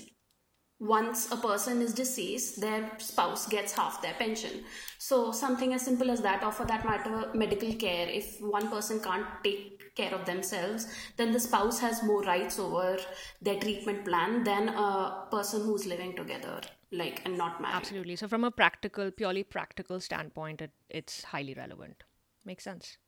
[0.83, 4.65] Once a person is deceased, their spouse gets half their pension.
[4.99, 8.09] So, something as simple as that, or for that matter, medical care.
[8.09, 12.99] If one person can't take care of themselves, then the spouse has more rights over
[13.41, 17.77] their treatment plan than a person who's living together like and not married.
[17.77, 18.17] Absolutely.
[18.17, 22.03] So from a practical, purely practical standpoint, it, it's highly relevant.
[22.45, 22.99] Makes sense.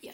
[0.00, 0.12] Yeah.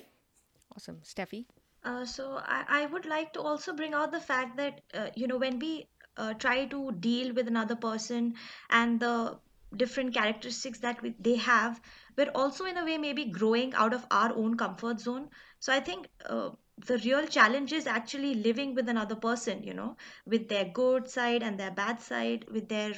[0.74, 1.00] Awesome.
[1.04, 1.44] Steffi?
[1.84, 5.26] Uh, so I, I would like to also bring out the fact that uh, you
[5.26, 5.86] know when we
[6.18, 8.34] uh, try to deal with another person
[8.70, 9.38] and the
[9.76, 11.80] different characteristics that we, they have
[12.16, 15.28] we're also in a way maybe growing out of our own comfort zone.
[15.60, 16.50] So i think uh,
[16.86, 21.42] the real challenge is actually living with another person you know with their good side
[21.42, 22.94] and their bad side with their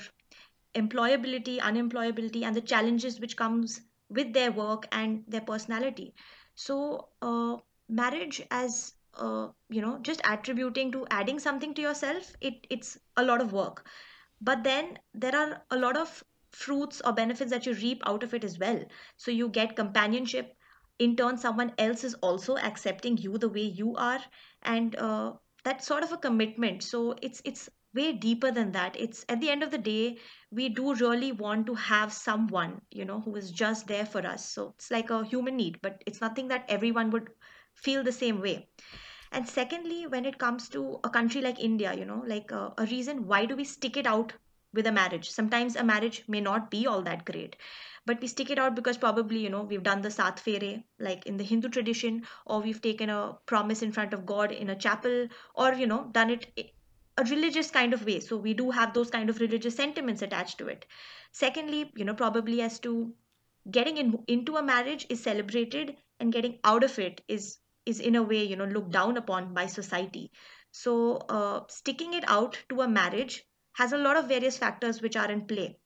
[0.74, 6.14] employability unemployability and the challenges which comes with their work and their personality.
[6.54, 7.56] So uh,
[7.88, 13.24] marriage as uh, you know just attributing to adding something to yourself it it's a
[13.24, 13.84] lot of work.
[14.40, 18.34] But then there are a lot of fruits or benefits that you reap out of
[18.34, 18.84] it as well.
[19.16, 20.56] So you get companionship.
[20.98, 24.20] In turn someone else is also accepting you the way you are.
[24.62, 25.34] And uh,
[25.64, 26.82] that's sort of a commitment.
[26.82, 28.96] So it's it's way deeper than that.
[28.98, 30.18] It's at the end of the day,
[30.50, 34.48] we do really want to have someone, you know, who is just there for us.
[34.48, 37.30] So it's like a human need, but it's nothing that everyone would
[37.74, 38.68] feel the same way.
[39.32, 42.86] And secondly, when it comes to a country like India, you know, like uh, a
[42.86, 44.32] reason why do we stick it out
[44.74, 45.30] with a marriage?
[45.30, 47.56] Sometimes a marriage may not be all that great,
[48.06, 51.26] but we stick it out because probably, you know, we've done the Saat Phere, like
[51.26, 54.76] in the Hindu tradition, or we've taken a promise in front of God in a
[54.76, 56.74] chapel, or, you know, done it
[57.18, 58.18] a religious kind of way.
[58.20, 60.86] So we do have those kind of religious sentiments attached to it.
[61.32, 63.12] Secondly, you know, probably as to
[63.70, 68.14] getting in, into a marriage is celebrated and getting out of it is is in
[68.14, 70.30] a way you know looked down upon by society.
[70.70, 75.16] So uh, sticking it out to a marriage has a lot of various factors which
[75.16, 75.78] are in play.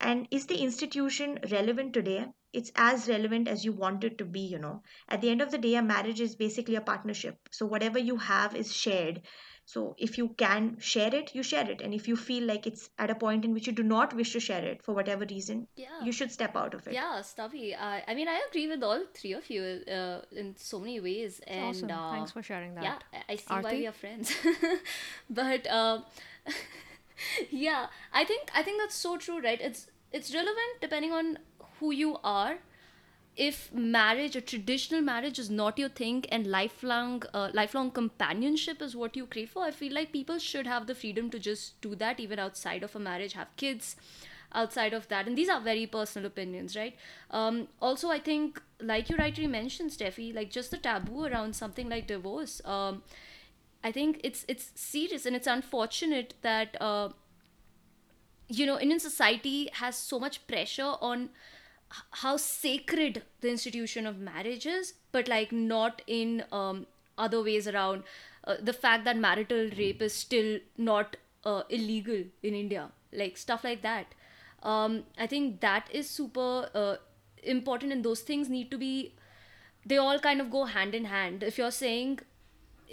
[0.00, 2.26] And is the institution relevant today?
[2.52, 4.82] It's as relevant as you want it to be you know.
[5.08, 7.38] At the end of the day a marriage is basically a partnership.
[7.50, 9.22] So whatever you have is shared
[9.66, 11.80] so if you can share it, you share it.
[11.80, 14.32] And if you feel like it's at a point in which you do not wish
[14.34, 16.02] to share it for whatever reason, Yeah.
[16.04, 16.92] you should step out of it.
[16.92, 17.74] Yeah, Steffi.
[17.78, 21.40] I, I mean, I agree with all three of you uh, in so many ways.
[21.46, 21.90] And awesome.
[21.90, 22.84] uh, Thanks for sharing that.
[22.84, 23.78] Yeah, I- I see why Aarti?
[23.78, 24.34] we are friends.
[25.30, 26.04] but um,
[27.50, 29.60] yeah, I think I think that's so true, right?
[29.60, 31.38] It's it's relevant depending on
[31.80, 32.58] who you are.
[33.36, 38.94] If marriage, a traditional marriage, is not your thing, and lifelong uh, lifelong companionship is
[38.94, 41.94] what you crave for, I feel like people should have the freedom to just do
[41.96, 43.96] that, even outside of a marriage, have kids,
[44.52, 45.26] outside of that.
[45.26, 46.94] And these are very personal opinions right?
[47.30, 51.88] Um, also i think like you rightly mentioned steffi like just the taboo around something
[51.88, 53.02] like divorce um,
[53.82, 57.08] i think it's it's serious and it's unfortunate that uh,
[58.48, 61.30] you know indian society has so much pressure on
[62.22, 66.86] how sacred the institution of marriage is but like not in um,
[67.18, 68.02] other ways around
[68.44, 73.64] uh, the fact that marital rape is still not uh, illegal in india like stuff
[73.64, 74.06] like that.
[74.62, 76.96] Um, i think that is super uh,
[77.42, 79.14] important and those things need to be
[79.86, 81.42] they all kind of go hand in hand.
[81.42, 82.20] If you're saying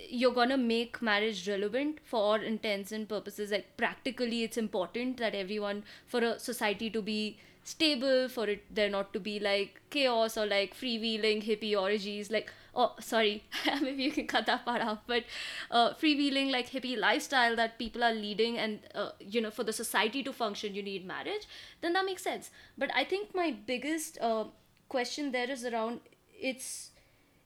[0.09, 5.83] you're gonna make marriage relevant for intents and purposes like practically it's important that everyone
[6.07, 10.45] for a society to be stable for it there not to be like chaos or
[10.45, 13.43] like freewheeling hippie orgies like oh sorry
[13.81, 15.23] maybe you can cut that part out but
[15.69, 19.73] uh, freewheeling like hippie lifestyle that people are leading and uh, you know for the
[19.73, 21.47] society to function you need marriage
[21.81, 22.49] then that makes sense.
[22.77, 24.45] But i think my biggest uh,
[24.89, 25.99] question there is around
[26.39, 26.91] it's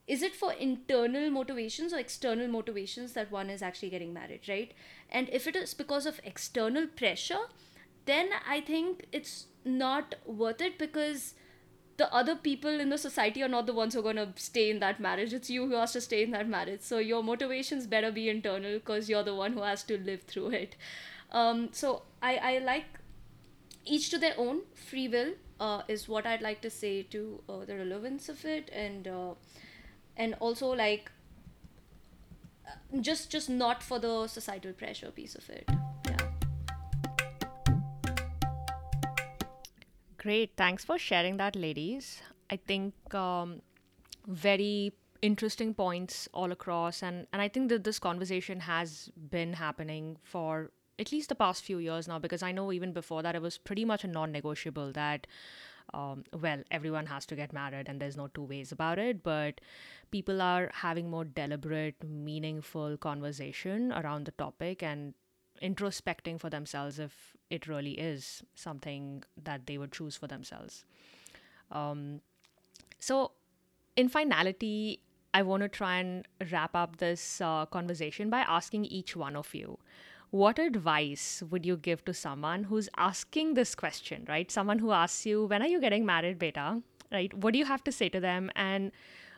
[0.08, 4.74] is it for internal motivations or external motivations that one is actually getting married right?
[5.10, 7.46] And if it is because of external pressure
[8.06, 11.34] then i think it's not worth it because
[11.98, 14.70] the other people in the society are not the ones who are going to stay
[14.70, 15.34] in that marriage.
[15.34, 16.82] It's you who has to stay in that marriage.
[16.82, 20.50] So your motivations better be internal because you're the one who has to live through
[20.50, 20.76] it.
[21.32, 22.86] Um, so i i like
[23.86, 24.62] each to their own.
[24.74, 28.70] Free will uh, is what i'd like to say to uh, the relevance of it.
[28.74, 29.34] And uh,
[30.18, 31.12] and also like
[32.68, 35.70] uh, just just not for the societal pressure piece of it
[40.26, 40.54] Great.
[40.58, 42.24] Thanks for sharing that, ladies.
[42.50, 43.62] I think um,
[44.26, 50.18] very interesting points all across, and and I think that this conversation has been happening
[50.24, 53.44] for at least the past few years now because I know even before that it
[53.44, 55.28] was pretty much a non-negotiable that.
[55.94, 59.22] Um, well, everyone has to get married, and there's no two ways about it.
[59.22, 59.62] But
[60.10, 65.14] people are having more deliberate, meaningful conversation around the topic, and
[65.62, 70.86] introspecting for themselves if it really is something that they would choose for themselves.
[71.72, 72.22] Um,
[73.00, 73.32] so,
[73.96, 75.00] in finality,
[75.34, 79.54] I want to try and wrap up this uh, conversation by asking each one of
[79.54, 79.78] you
[80.32, 84.52] what advice would you give to someone who's asking this question, right?
[84.52, 86.82] Someone who asks you, When are you getting married, beta?
[87.12, 87.34] Right?
[87.34, 88.52] What do you have to say to them?
[88.56, 88.92] And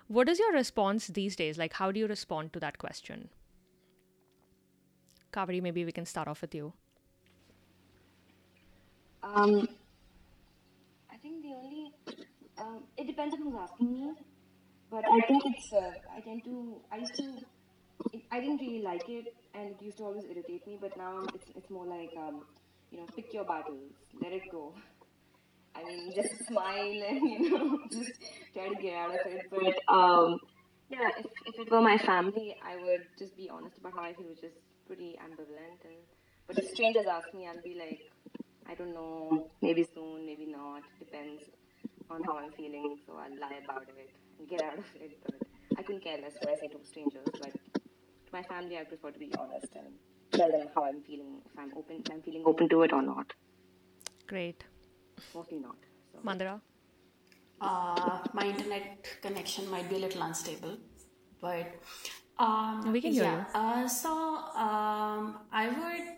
[0.07, 1.57] what is your response these days?
[1.57, 3.29] Like, how do you respond to that question?
[5.31, 6.73] Kaveri, maybe we can start off with you.
[9.23, 9.67] Um,
[11.11, 11.91] I think the only
[12.57, 14.11] um, it depends on who's asking me,
[14.89, 17.33] but I think it's uh, I tend to I used to
[18.31, 21.49] I didn't really like it and it used to always irritate me, but now it's
[21.55, 22.45] it's more like um,
[22.91, 24.73] you know pick your battles, let it go.
[25.75, 28.11] I mean, just smile and you know just
[28.53, 29.41] try to get out of it.
[29.49, 30.39] But um,
[30.89, 34.13] yeah, if, if it were my family, I would just be honest about how I
[34.13, 34.53] feel, which is
[34.87, 35.79] pretty ambivalent.
[35.83, 35.99] And
[36.47, 38.01] but if strangers ask me, I'll be like,
[38.69, 40.83] I don't know, maybe soon, maybe not.
[40.99, 41.43] Depends
[42.09, 42.97] on how I'm feeling.
[43.05, 44.09] So I'll lie about it
[44.39, 45.17] and get out of it.
[45.23, 45.35] But
[45.77, 47.27] I couldn't care less what I say to strangers.
[47.39, 49.93] But to my family, I prefer to be honest and
[50.31, 53.01] tell them how I'm feeling, if I'm open, if I'm feeling open to it or
[53.01, 53.33] not.
[54.27, 54.63] Great.
[55.33, 55.77] Mostly not.
[56.11, 56.19] So.
[56.19, 56.59] Mandira?
[57.59, 60.77] Uh, my internet connection might be a little unstable,
[61.41, 61.73] but
[62.39, 63.45] um, We can hear yeah.
[63.53, 66.17] Uh, so um, I would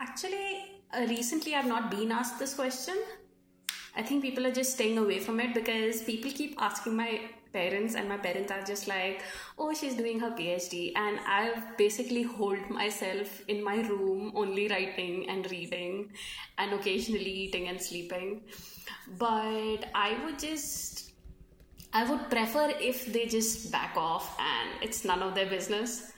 [0.00, 2.96] actually uh, recently I've not been asked this question.
[3.94, 7.20] I think people are just staying away from it because people keep asking my
[7.52, 9.22] parents, and my parents are just like,
[9.58, 15.28] "Oh, she's doing her PhD," and I've basically holed myself in my room, only writing
[15.28, 16.10] and reading,
[16.58, 18.40] and occasionally eating and sleeping.
[19.18, 21.11] But I would just
[21.92, 26.12] I would prefer if they just back off and it's none of their business.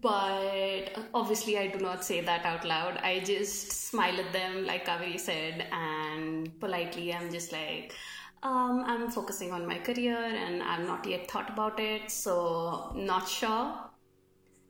[0.00, 2.96] But obviously, I do not say that out loud.
[2.98, 7.94] I just smile at them, like Kaveri said, and politely, I'm just like,
[8.42, 13.28] um, I'm focusing on my career and I've not yet thought about it, so not
[13.28, 13.74] sure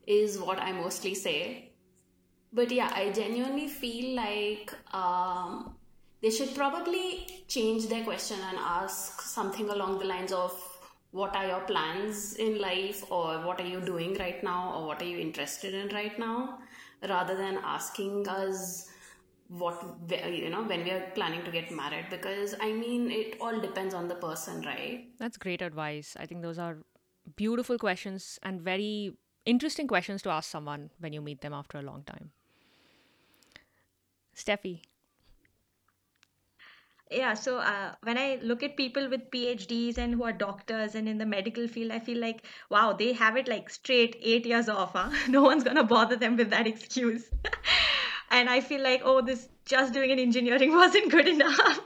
[0.07, 1.73] is what I mostly say.
[2.53, 5.76] But yeah, I genuinely feel like um,
[6.23, 10.53] they should probably change their question and ask something along the lines of
[11.13, 13.05] what are your plans in life?
[13.11, 14.75] Or what are you doing right now?
[14.75, 16.59] Or what are you interested in right now?
[17.09, 18.91] Rather than asking us
[19.49, 22.07] what you know when we are planning to get married.
[22.11, 25.07] Because i mean it all depends on the person right?
[25.19, 26.17] That's great advice.
[26.19, 26.79] I think those are
[27.37, 31.83] beautiful questions and very interesting questions to ask someone when you meet them after a
[31.83, 32.33] long time.
[34.35, 34.81] Steffi,
[37.11, 41.09] Yeah, so uh, when I look at people with PhDs and who are doctors and
[41.09, 44.69] in the medical field, I feel like, wow, they have it like straight eight years
[44.69, 45.11] off, huh?
[45.29, 47.25] No one's gonna bother them with that excuse.
[48.31, 51.81] and I feel like, oh, this just doing an engineering wasn't good enough.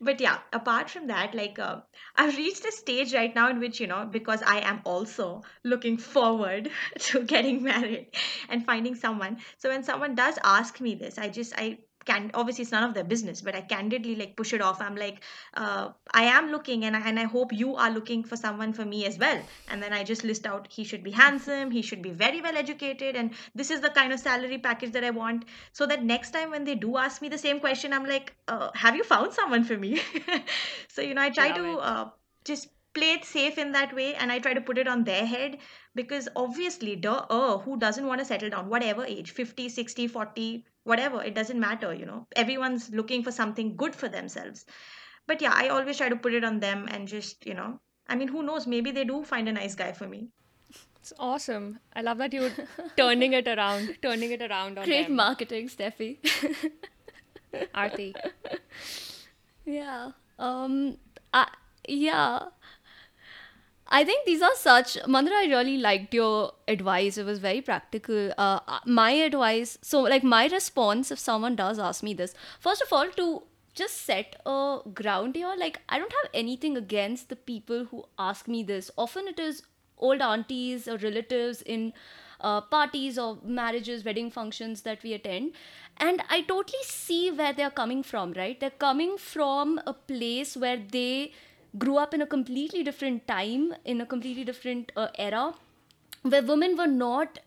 [0.00, 1.82] but yeah, apart from that, like uh,
[2.16, 5.98] I've reached a stage right now in which, you know, because I am also looking
[5.98, 8.08] forward to getting married
[8.48, 9.38] and finding someone.
[9.58, 12.94] So when someone does ask me this, I just, I can obviously it's none of
[12.94, 14.80] their business but i candidly like push it off.
[14.80, 15.22] I'm like
[15.54, 18.84] uh, i am looking and I, and I hope you are looking for someone for
[18.84, 19.40] me as well.
[19.68, 22.56] And then i just list out he should be handsome he should be very well
[22.56, 25.44] educated and this is the kind of salary package that i want.
[25.72, 28.70] So that next time when they do ask me the same question i'm like uh,
[28.74, 30.00] have you found someone for me?
[30.88, 32.10] So you know i try Love to uh,
[32.44, 32.68] just
[32.98, 35.56] play it safe in that way and i try to put it on their head
[35.94, 40.64] because obviously duh, uh, who doesn't want to settle down whatever age 50 60 40
[40.84, 44.64] whatever it doesn't matter you know everyone's looking for something good for themselves
[45.26, 47.70] but yeah i always try to put it on them and just you know
[48.08, 50.28] i mean who knows maybe they do find a nice guy for me
[51.06, 51.78] it's awesome.
[51.94, 52.50] I love that you're
[52.96, 55.14] turning it around, turning it around on Great them.
[55.14, 56.18] marketing, Steffi.
[57.72, 58.12] Aarti.
[59.64, 60.10] Yeah.
[60.38, 60.96] Um.
[61.32, 61.46] I,
[61.88, 62.40] yeah.
[63.88, 64.94] I think these are such.
[65.04, 67.18] Mandira, I really liked your advice.
[67.18, 68.32] It was very practical.
[68.36, 69.78] Uh, uh, my advice.
[69.82, 73.42] So, like, my response if someone does ask me this, first of all, to
[73.74, 75.54] just set a ground here.
[75.56, 78.90] Like, I don't have anything against the people who ask me this.
[78.96, 79.62] Often it is
[79.98, 81.92] old aunties or relatives in
[82.40, 85.52] uh, parties or marriages, wedding functions that we attend.
[85.98, 88.58] And I totally see where they're coming from, right?
[88.58, 91.32] They're coming from a place where they
[91.78, 95.54] grew up in a completely different time, in a completely different uh, era,
[96.22, 97.38] where women were not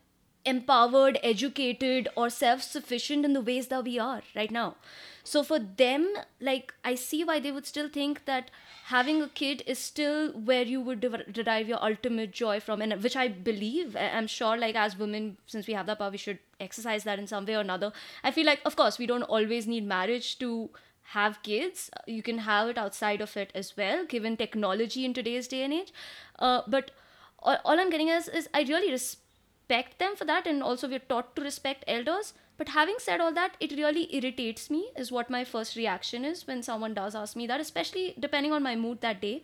[0.45, 4.75] empowered, educated, or self sufficient in the ways that we are right now.
[5.23, 8.49] So for them, like, I see why they would still think that
[8.85, 13.03] having a kid is still where you would dev- derive your ultimate joy from, and
[13.03, 16.39] which I believe, I'm sure, like, as women, since we have that power, we should
[16.59, 17.91] exercise that in some way or another.
[18.23, 20.69] I feel like, of course, we don't always need marriage to
[21.13, 25.47] have kids you can have it outside of it as well given technology in today's
[25.47, 25.93] day and age.
[26.37, 26.91] Uh, but
[27.39, 30.99] all, all i'm getting is, is i really respect them for that and also we're
[30.99, 32.33] taught to respect elders.
[32.57, 36.45] But having said all that it really irritates me is what my first reaction is
[36.45, 39.43] when someone does ask me that especially depending on my mood that day.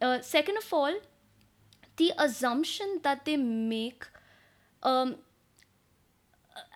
[0.00, 0.98] Uh, second of all
[1.96, 4.06] the assumption that they make
[4.82, 5.16] um,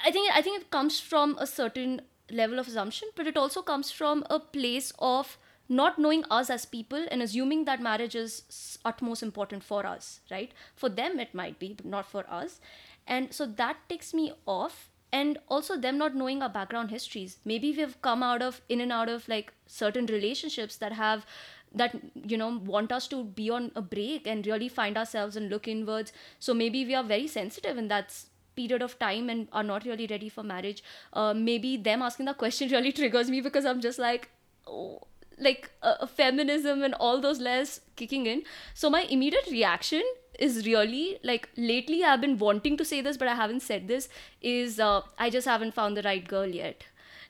[0.04, 3.62] I think I think it comes from a certain level of assumption, but it also
[3.62, 8.78] comes from a place of not knowing us as people and assuming that marriage is
[8.84, 10.52] utmost important for us, right?
[10.74, 12.60] For them it might be, but not for us.
[13.06, 14.88] And so that takes me off.
[15.12, 17.38] And also them not knowing our background histories.
[17.44, 21.26] Maybe we've come out of in and out of like certain relationships that have
[21.72, 25.48] that you know want us to be on a break and really find ourselves and
[25.48, 28.26] look inwards so maybe we are very sensitive in that s-
[28.60, 30.82] period of time and are not really ready for marriage
[31.12, 34.30] uh, maybe them asking that question really triggers me because i'm just like
[34.66, 35.00] oh,
[35.38, 38.42] like uh, feminism and all those layers kicking in
[38.74, 40.02] so my immediate reaction
[40.40, 44.08] is really like lately I've been wanting to say this, but I haven't said this.
[44.40, 46.84] Is uh, I just haven't found the right girl yet,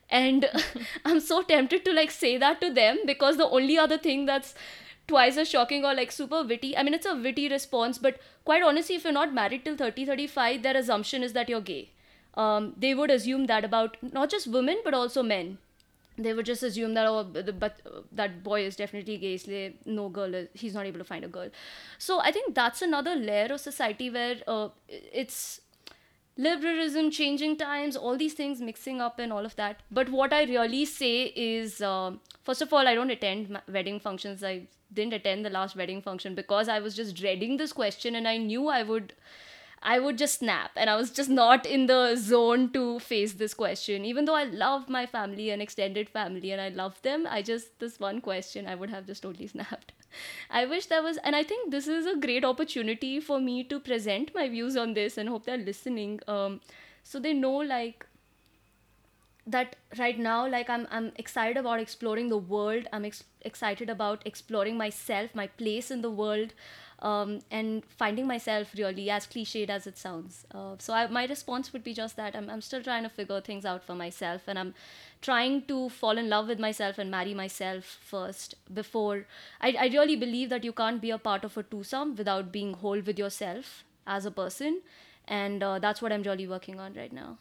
[0.08, 0.48] and
[1.04, 4.54] I'm so tempted to like say that to them because the only other thing that's
[5.12, 6.76] twice as shocking or like super witty.
[6.76, 10.06] I mean, it's a witty response, but quite honestly, if you're not married till 30,
[10.06, 11.90] 35, their assumption is that you're gay.
[12.34, 15.58] Um, they would assume that about not just women but also men
[16.22, 20.08] they would just assume that oh but uh, that boy is definitely gay so no
[20.08, 21.48] girl is, he's not able to find a girl
[21.98, 25.60] so i think that's another layer of society where uh, it's
[26.36, 30.44] liberalism changing times all these things mixing up and all of that but what i
[30.44, 32.12] really say is uh,
[32.42, 34.62] first of all i don't attend wedding functions i
[34.92, 38.36] didn't attend the last wedding function because i was just dreading this question and i
[38.36, 39.12] knew i would
[39.82, 43.54] I would just snap and I was just not in the zone to face this
[43.54, 44.04] question.
[44.04, 47.78] Even though I love my family and extended family and I love them, I just,
[47.78, 49.92] this one question, I would have just totally snapped.
[50.50, 53.80] I wish that was, and I think this is a great opportunity for me to
[53.80, 56.20] present my views on this and hope they're listening.
[56.26, 56.60] Um,
[57.02, 58.06] so they know like
[59.46, 64.22] that right now like i'm i'm excited about exploring the world i'm ex- excited about
[64.26, 66.52] exploring myself my place in the world
[67.02, 70.44] um, and finding myself really as cliched as it sounds.
[70.52, 73.40] Uh, so I, my response would be just that I'm, I'm still trying to figure
[73.40, 74.74] things out for myself and I'm
[75.22, 79.26] trying to fall in love with myself and marry myself first before
[79.60, 82.74] I, I really believe that you can't be a part of a twosome without being
[82.74, 84.82] whole with yourself as a person
[85.26, 87.38] and uh, that's what I'm really working on right now.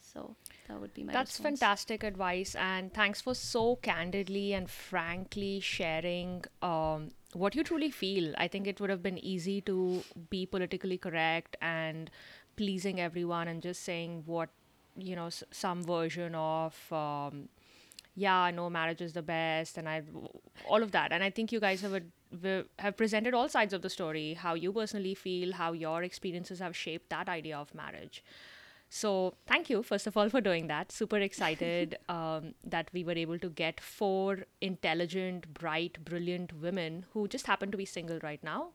[0.00, 0.36] So
[0.68, 1.60] that would be my that's response.
[1.60, 8.34] fantastic advice and thanks for so candidly and frankly sharing um, what you truly feel
[8.38, 12.10] i think it would have been easy to be politically correct and
[12.56, 14.50] pleasing everyone and just saying what
[14.96, 17.48] you know s- some version of um,
[18.14, 20.02] yeah no marriage is the best and i
[20.66, 21.12] all of that.
[21.12, 24.54] And i think you guys have a, have presented all sides of the story how
[24.54, 28.22] you personally feel how your experiences have shaped that idea of marriage
[28.94, 30.92] so, thank you, first of all, for doing that.
[30.92, 37.26] Super excited um, that we were able to get four intelligent, bright, brilliant women who
[37.26, 38.72] just happen to be single right now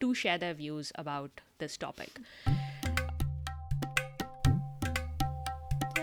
[0.00, 2.18] to share their views about this topic.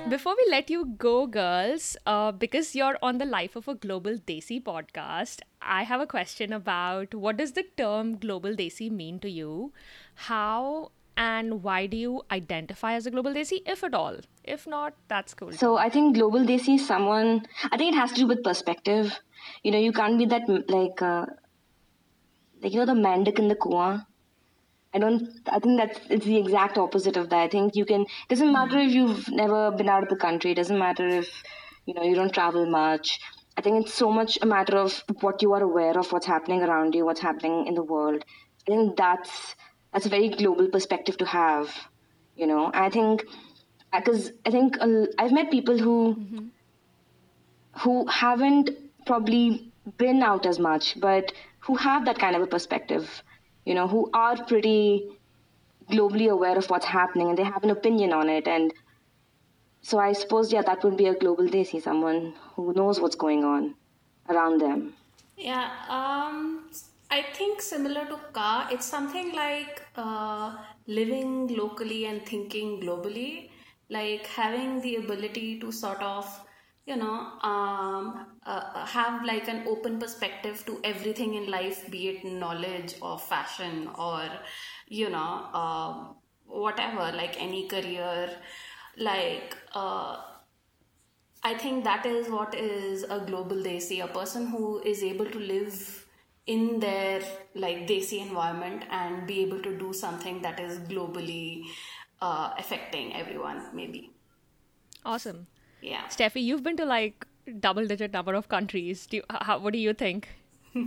[0.08, 4.14] Before we let you go, girls, uh, because you're on the Life of a Global
[4.14, 9.30] Desi podcast, I have a question about what does the term Global Desi mean to
[9.30, 9.74] you?
[10.16, 14.18] How and why do you identify as a global desi if at all?
[14.44, 18.12] If not that's cool so i think global desi is someone i think it has
[18.12, 19.20] to do with perspective.
[19.64, 21.26] You know you can't be that like uh,
[22.62, 24.06] like you know the mandak in the kua
[24.94, 27.44] i don't i think that's it's the exact opposite of that.
[27.44, 30.52] I think you can it doesn't matter if you've never been out of the country.
[30.52, 31.30] It doesn't matter if
[31.86, 33.20] you know you don't travel much.
[33.58, 36.62] I think it's so much a matter of what you are aware of what's happening
[36.62, 38.24] around you what's happening in the world.
[38.68, 39.56] I think that's
[39.98, 41.76] that's a very global perspective to have
[42.36, 42.70] you know?
[42.72, 43.26] I think
[43.92, 46.48] because i think uh, i've met people who mm-hmm.
[47.84, 48.70] who haven't
[49.06, 53.24] probably been out as much but who have that kind of a perspective
[53.66, 55.08] you know who are pretty
[55.90, 58.48] globally aware of what's happening and they have an opinion on it.
[58.48, 58.74] And
[59.82, 63.44] so i suppose yeah that would be a global desi someone who knows what's going
[63.44, 63.76] on
[64.30, 64.94] around them.
[65.38, 66.70] Yeah um
[67.10, 70.56] I think similar to Ka, it's something like uh,
[70.88, 73.50] living locally and thinking globally,
[73.90, 76.28] like having the ability to sort of,
[76.86, 82.26] you know, um, uh, have like an open perspective to everything in life, be it
[82.26, 84.30] knowledge or fashion or,
[84.88, 86.08] you know, uh,
[86.46, 88.30] whatever, like any career,
[88.98, 89.56] like.
[89.74, 90.18] Uh,
[91.44, 95.40] I think that is what is a global desi, a person who is able to
[95.40, 96.06] live
[96.48, 97.22] in their
[97.56, 101.64] like desi environment and be able to do something that is globally
[102.22, 104.12] uh, affecting everyone maybe.
[105.06, 105.48] Awesome.
[105.82, 106.06] Yeah.
[106.08, 107.28] Steffi you've been to like
[107.60, 109.06] double digit number of countries.
[109.06, 110.30] Do you, how, what do you think?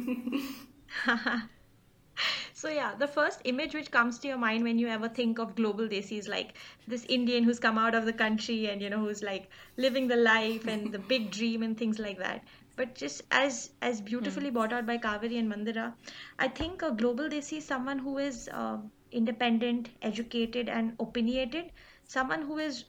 [2.61, 5.55] So yeah the first image which comes to your mind when you ever think of
[5.55, 8.99] global desi is like this indian who's come out of the country and you know
[8.99, 9.49] who's like
[9.79, 12.45] living the life and the big dream and things like that
[12.81, 14.55] but just as as beautifully mm.
[14.55, 15.93] brought out by Kaveri and Mandira,
[16.39, 18.79] I think a global desi is someone who is uh,
[19.13, 21.73] independent, educated, and opinionated.
[22.05, 22.85] Someone who is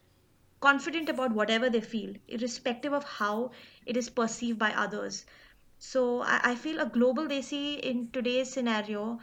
[0.61, 3.51] confident about whatever they feel, irrespective of how
[3.85, 5.25] it is perceived by others.
[5.79, 9.19] So I, I feel a global desi in today's scenario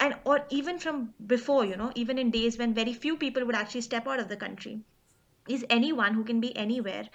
[0.00, 3.60] and or even from before you know even in days when very few people would
[3.60, 4.80] actually step out of the country
[5.48, 7.08] is anyone who can be anywhere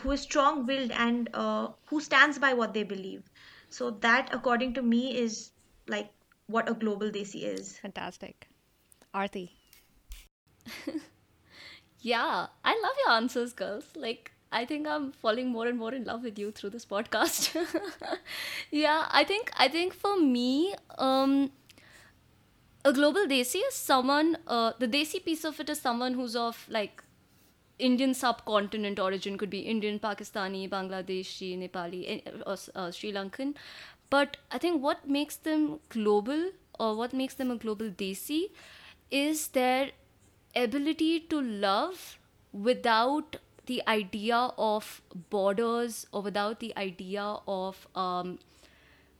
[0.00, 3.22] who is strong willed and uh, who stands by what they believe
[3.68, 5.50] so that according to me is
[5.86, 6.10] like
[6.46, 7.78] what a global desi is.
[7.78, 8.48] Fantastic.
[9.14, 9.50] Aarti.
[12.00, 13.84] Yeah, I love your answers, girls.
[13.94, 17.54] Like, I think I'm falling more and more in love with you through this podcast.
[18.70, 21.52] yeah, I think I think for me, um,
[22.84, 24.36] a global desi is someone.
[24.46, 27.04] Uh, the desi piece of it is someone who's of like
[27.90, 29.38] Indian subcontinent origin.
[29.38, 33.54] Could be Indian, Pakistani, Bangladeshi, Nepali, eh, or uh, Sri Lankan.
[34.10, 38.42] But I think what makes them global, or what makes them a global desi,
[39.10, 39.90] is their
[40.54, 42.18] ability to love
[42.52, 48.38] without the idea of borders or without the idea of um,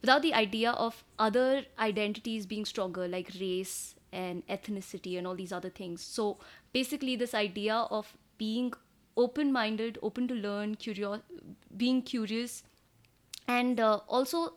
[0.00, 5.52] without the idea of other identities being stronger like race and ethnicity and all these
[5.52, 6.38] other things so
[6.72, 8.72] basically this idea of being
[9.24, 11.20] open minded open to learn curious
[11.84, 12.62] being curious
[13.48, 14.52] and uh, also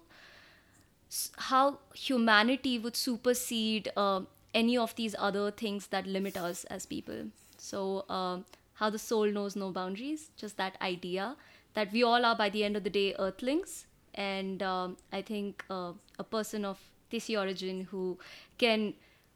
[1.38, 4.22] how humanity would supersede uh,
[4.54, 7.28] any of these other things that limit us as people.
[7.58, 11.36] So, um, how the soul knows no boundaries, just that idea
[11.74, 13.86] that we all are, by the end of the day, earthlings.
[14.14, 16.80] And um, I think uh, a person of
[17.12, 18.18] Desi origin who
[18.58, 18.94] can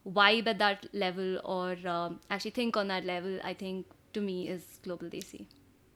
[0.07, 4.47] vibe at that level or um, actually think on that level, I think to me
[4.47, 5.45] is Global Desi.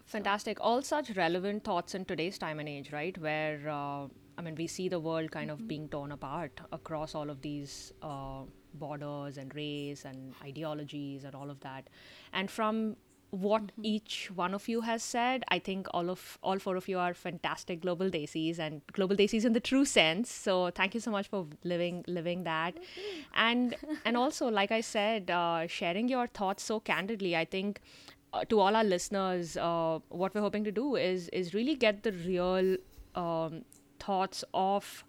[0.05, 0.57] Fantastic.
[0.61, 3.17] All such relevant thoughts in today's time and age, right?
[3.17, 4.07] Where, uh,
[4.37, 7.93] I mean, we see the world kind of being torn apart across all of these
[8.01, 8.41] uh,
[8.75, 11.89] borders and race and ideologies and all of that.
[12.33, 12.95] And from
[13.33, 16.99] what each one of you has said, I think all of all four of you
[16.99, 20.31] are fantastic global desis and global desis in the true sense.
[20.31, 22.77] So thank you so much for living living that,
[23.33, 23.75] and
[24.05, 27.35] and also like I said, uh, sharing your thoughts so candidly.
[27.35, 27.81] I think
[28.33, 32.03] uh, to all our listeners, uh, what we're hoping to do is is really get
[32.03, 32.77] the real
[33.15, 33.65] um,
[33.99, 35.03] thoughts of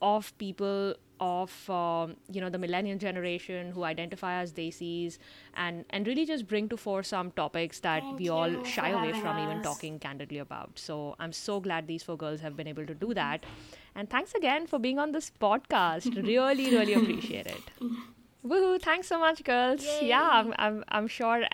[0.00, 5.18] of people of um, you know the millennial generation who identify as desis
[5.54, 9.12] and and really just bring to fore some topics that Thank we all shy away
[9.12, 12.86] from even talking candidly about so i'm so glad these four girls have been able
[12.86, 13.44] to do that
[13.94, 17.62] and thanks again for being on this podcast really really appreciate it
[18.46, 18.80] Woohoo!
[18.80, 19.86] Thanks so much, girls.
[20.00, 21.44] Yeah, I'm, I'm, I'm sure.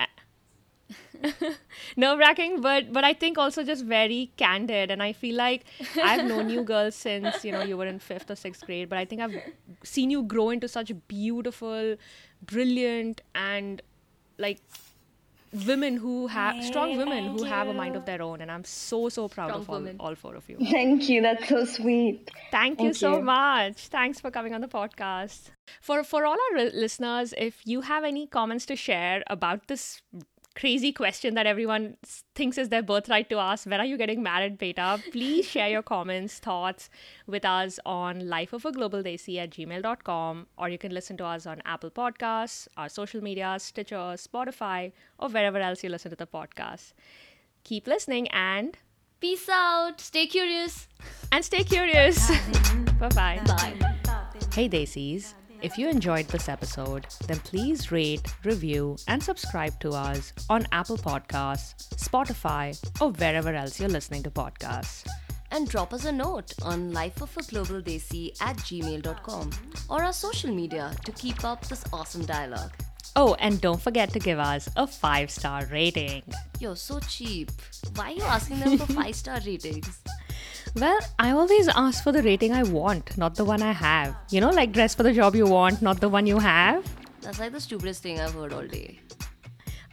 [1.96, 5.64] Nerve wracking, but but I think also just very candid, and I feel like
[6.02, 8.98] I've known you girls since you know you were in fifth or sixth grade, but
[8.98, 9.36] I think I've
[9.82, 11.96] seen you grow into such beautiful,
[12.44, 13.82] brilliant, and
[14.38, 14.60] like
[15.66, 18.64] women who have strong women who Thank have a mind of their own, and I'm
[18.64, 19.96] so so proud Strong of all, women.
[20.00, 20.58] all four of you.
[20.58, 21.22] Thank you.
[21.22, 22.30] That's so sweet.
[22.50, 23.86] Thank you Thank so much.
[23.88, 25.50] Thanks for coming on the podcast.
[25.80, 30.02] For for all our ri- listeners, if you have any comments to share about this
[30.56, 31.96] crazy question that everyone
[32.34, 35.00] thinks is their birthright to ask, when are you getting married, beta?
[35.12, 36.88] Please share your comments, thoughts
[37.26, 42.68] with us on lifeofaglobaldesi at gmail.com or you can listen to us on Apple Podcasts,
[42.76, 46.92] our social media, Stitcher, Spotify, or wherever else you listen to the podcast.
[47.64, 48.78] Keep listening and
[49.20, 50.00] Peace out.
[50.00, 50.88] Stay curious.
[51.32, 52.30] and stay curious.
[52.98, 53.40] Bye-bye.
[53.46, 53.74] Bye.
[54.52, 60.32] Hey Desis, if you enjoyed this episode, then please rate, review, and subscribe to us
[60.48, 65.06] on Apple Podcasts, Spotify, or wherever else you're listening to podcasts.
[65.52, 69.50] and drop us a note on lifeofaglobaldesi at gmail.com
[69.88, 72.72] or our social media to keep up this awesome dialogue.
[73.18, 76.22] Oh, and don't forget to give us a five star rating.
[76.60, 77.50] You're so cheap.
[77.94, 80.02] Why are you asking them for five star ratings?
[80.74, 84.14] Well, I always ask for the rating I want, not the one I have.
[84.30, 86.84] You know, like dress for the job you want, not the one you have.
[87.22, 89.00] That's like the stupidest thing I've heard all day.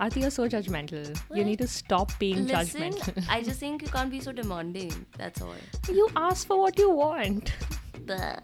[0.01, 1.17] Aarti, you're so judgmental.
[1.33, 3.25] You need to stop being Listen, judgmental.
[3.29, 5.05] I just think you can't be so demanding.
[5.17, 5.55] That's all.
[5.89, 7.53] you ask for what you want.
[8.05, 8.41] Bleh.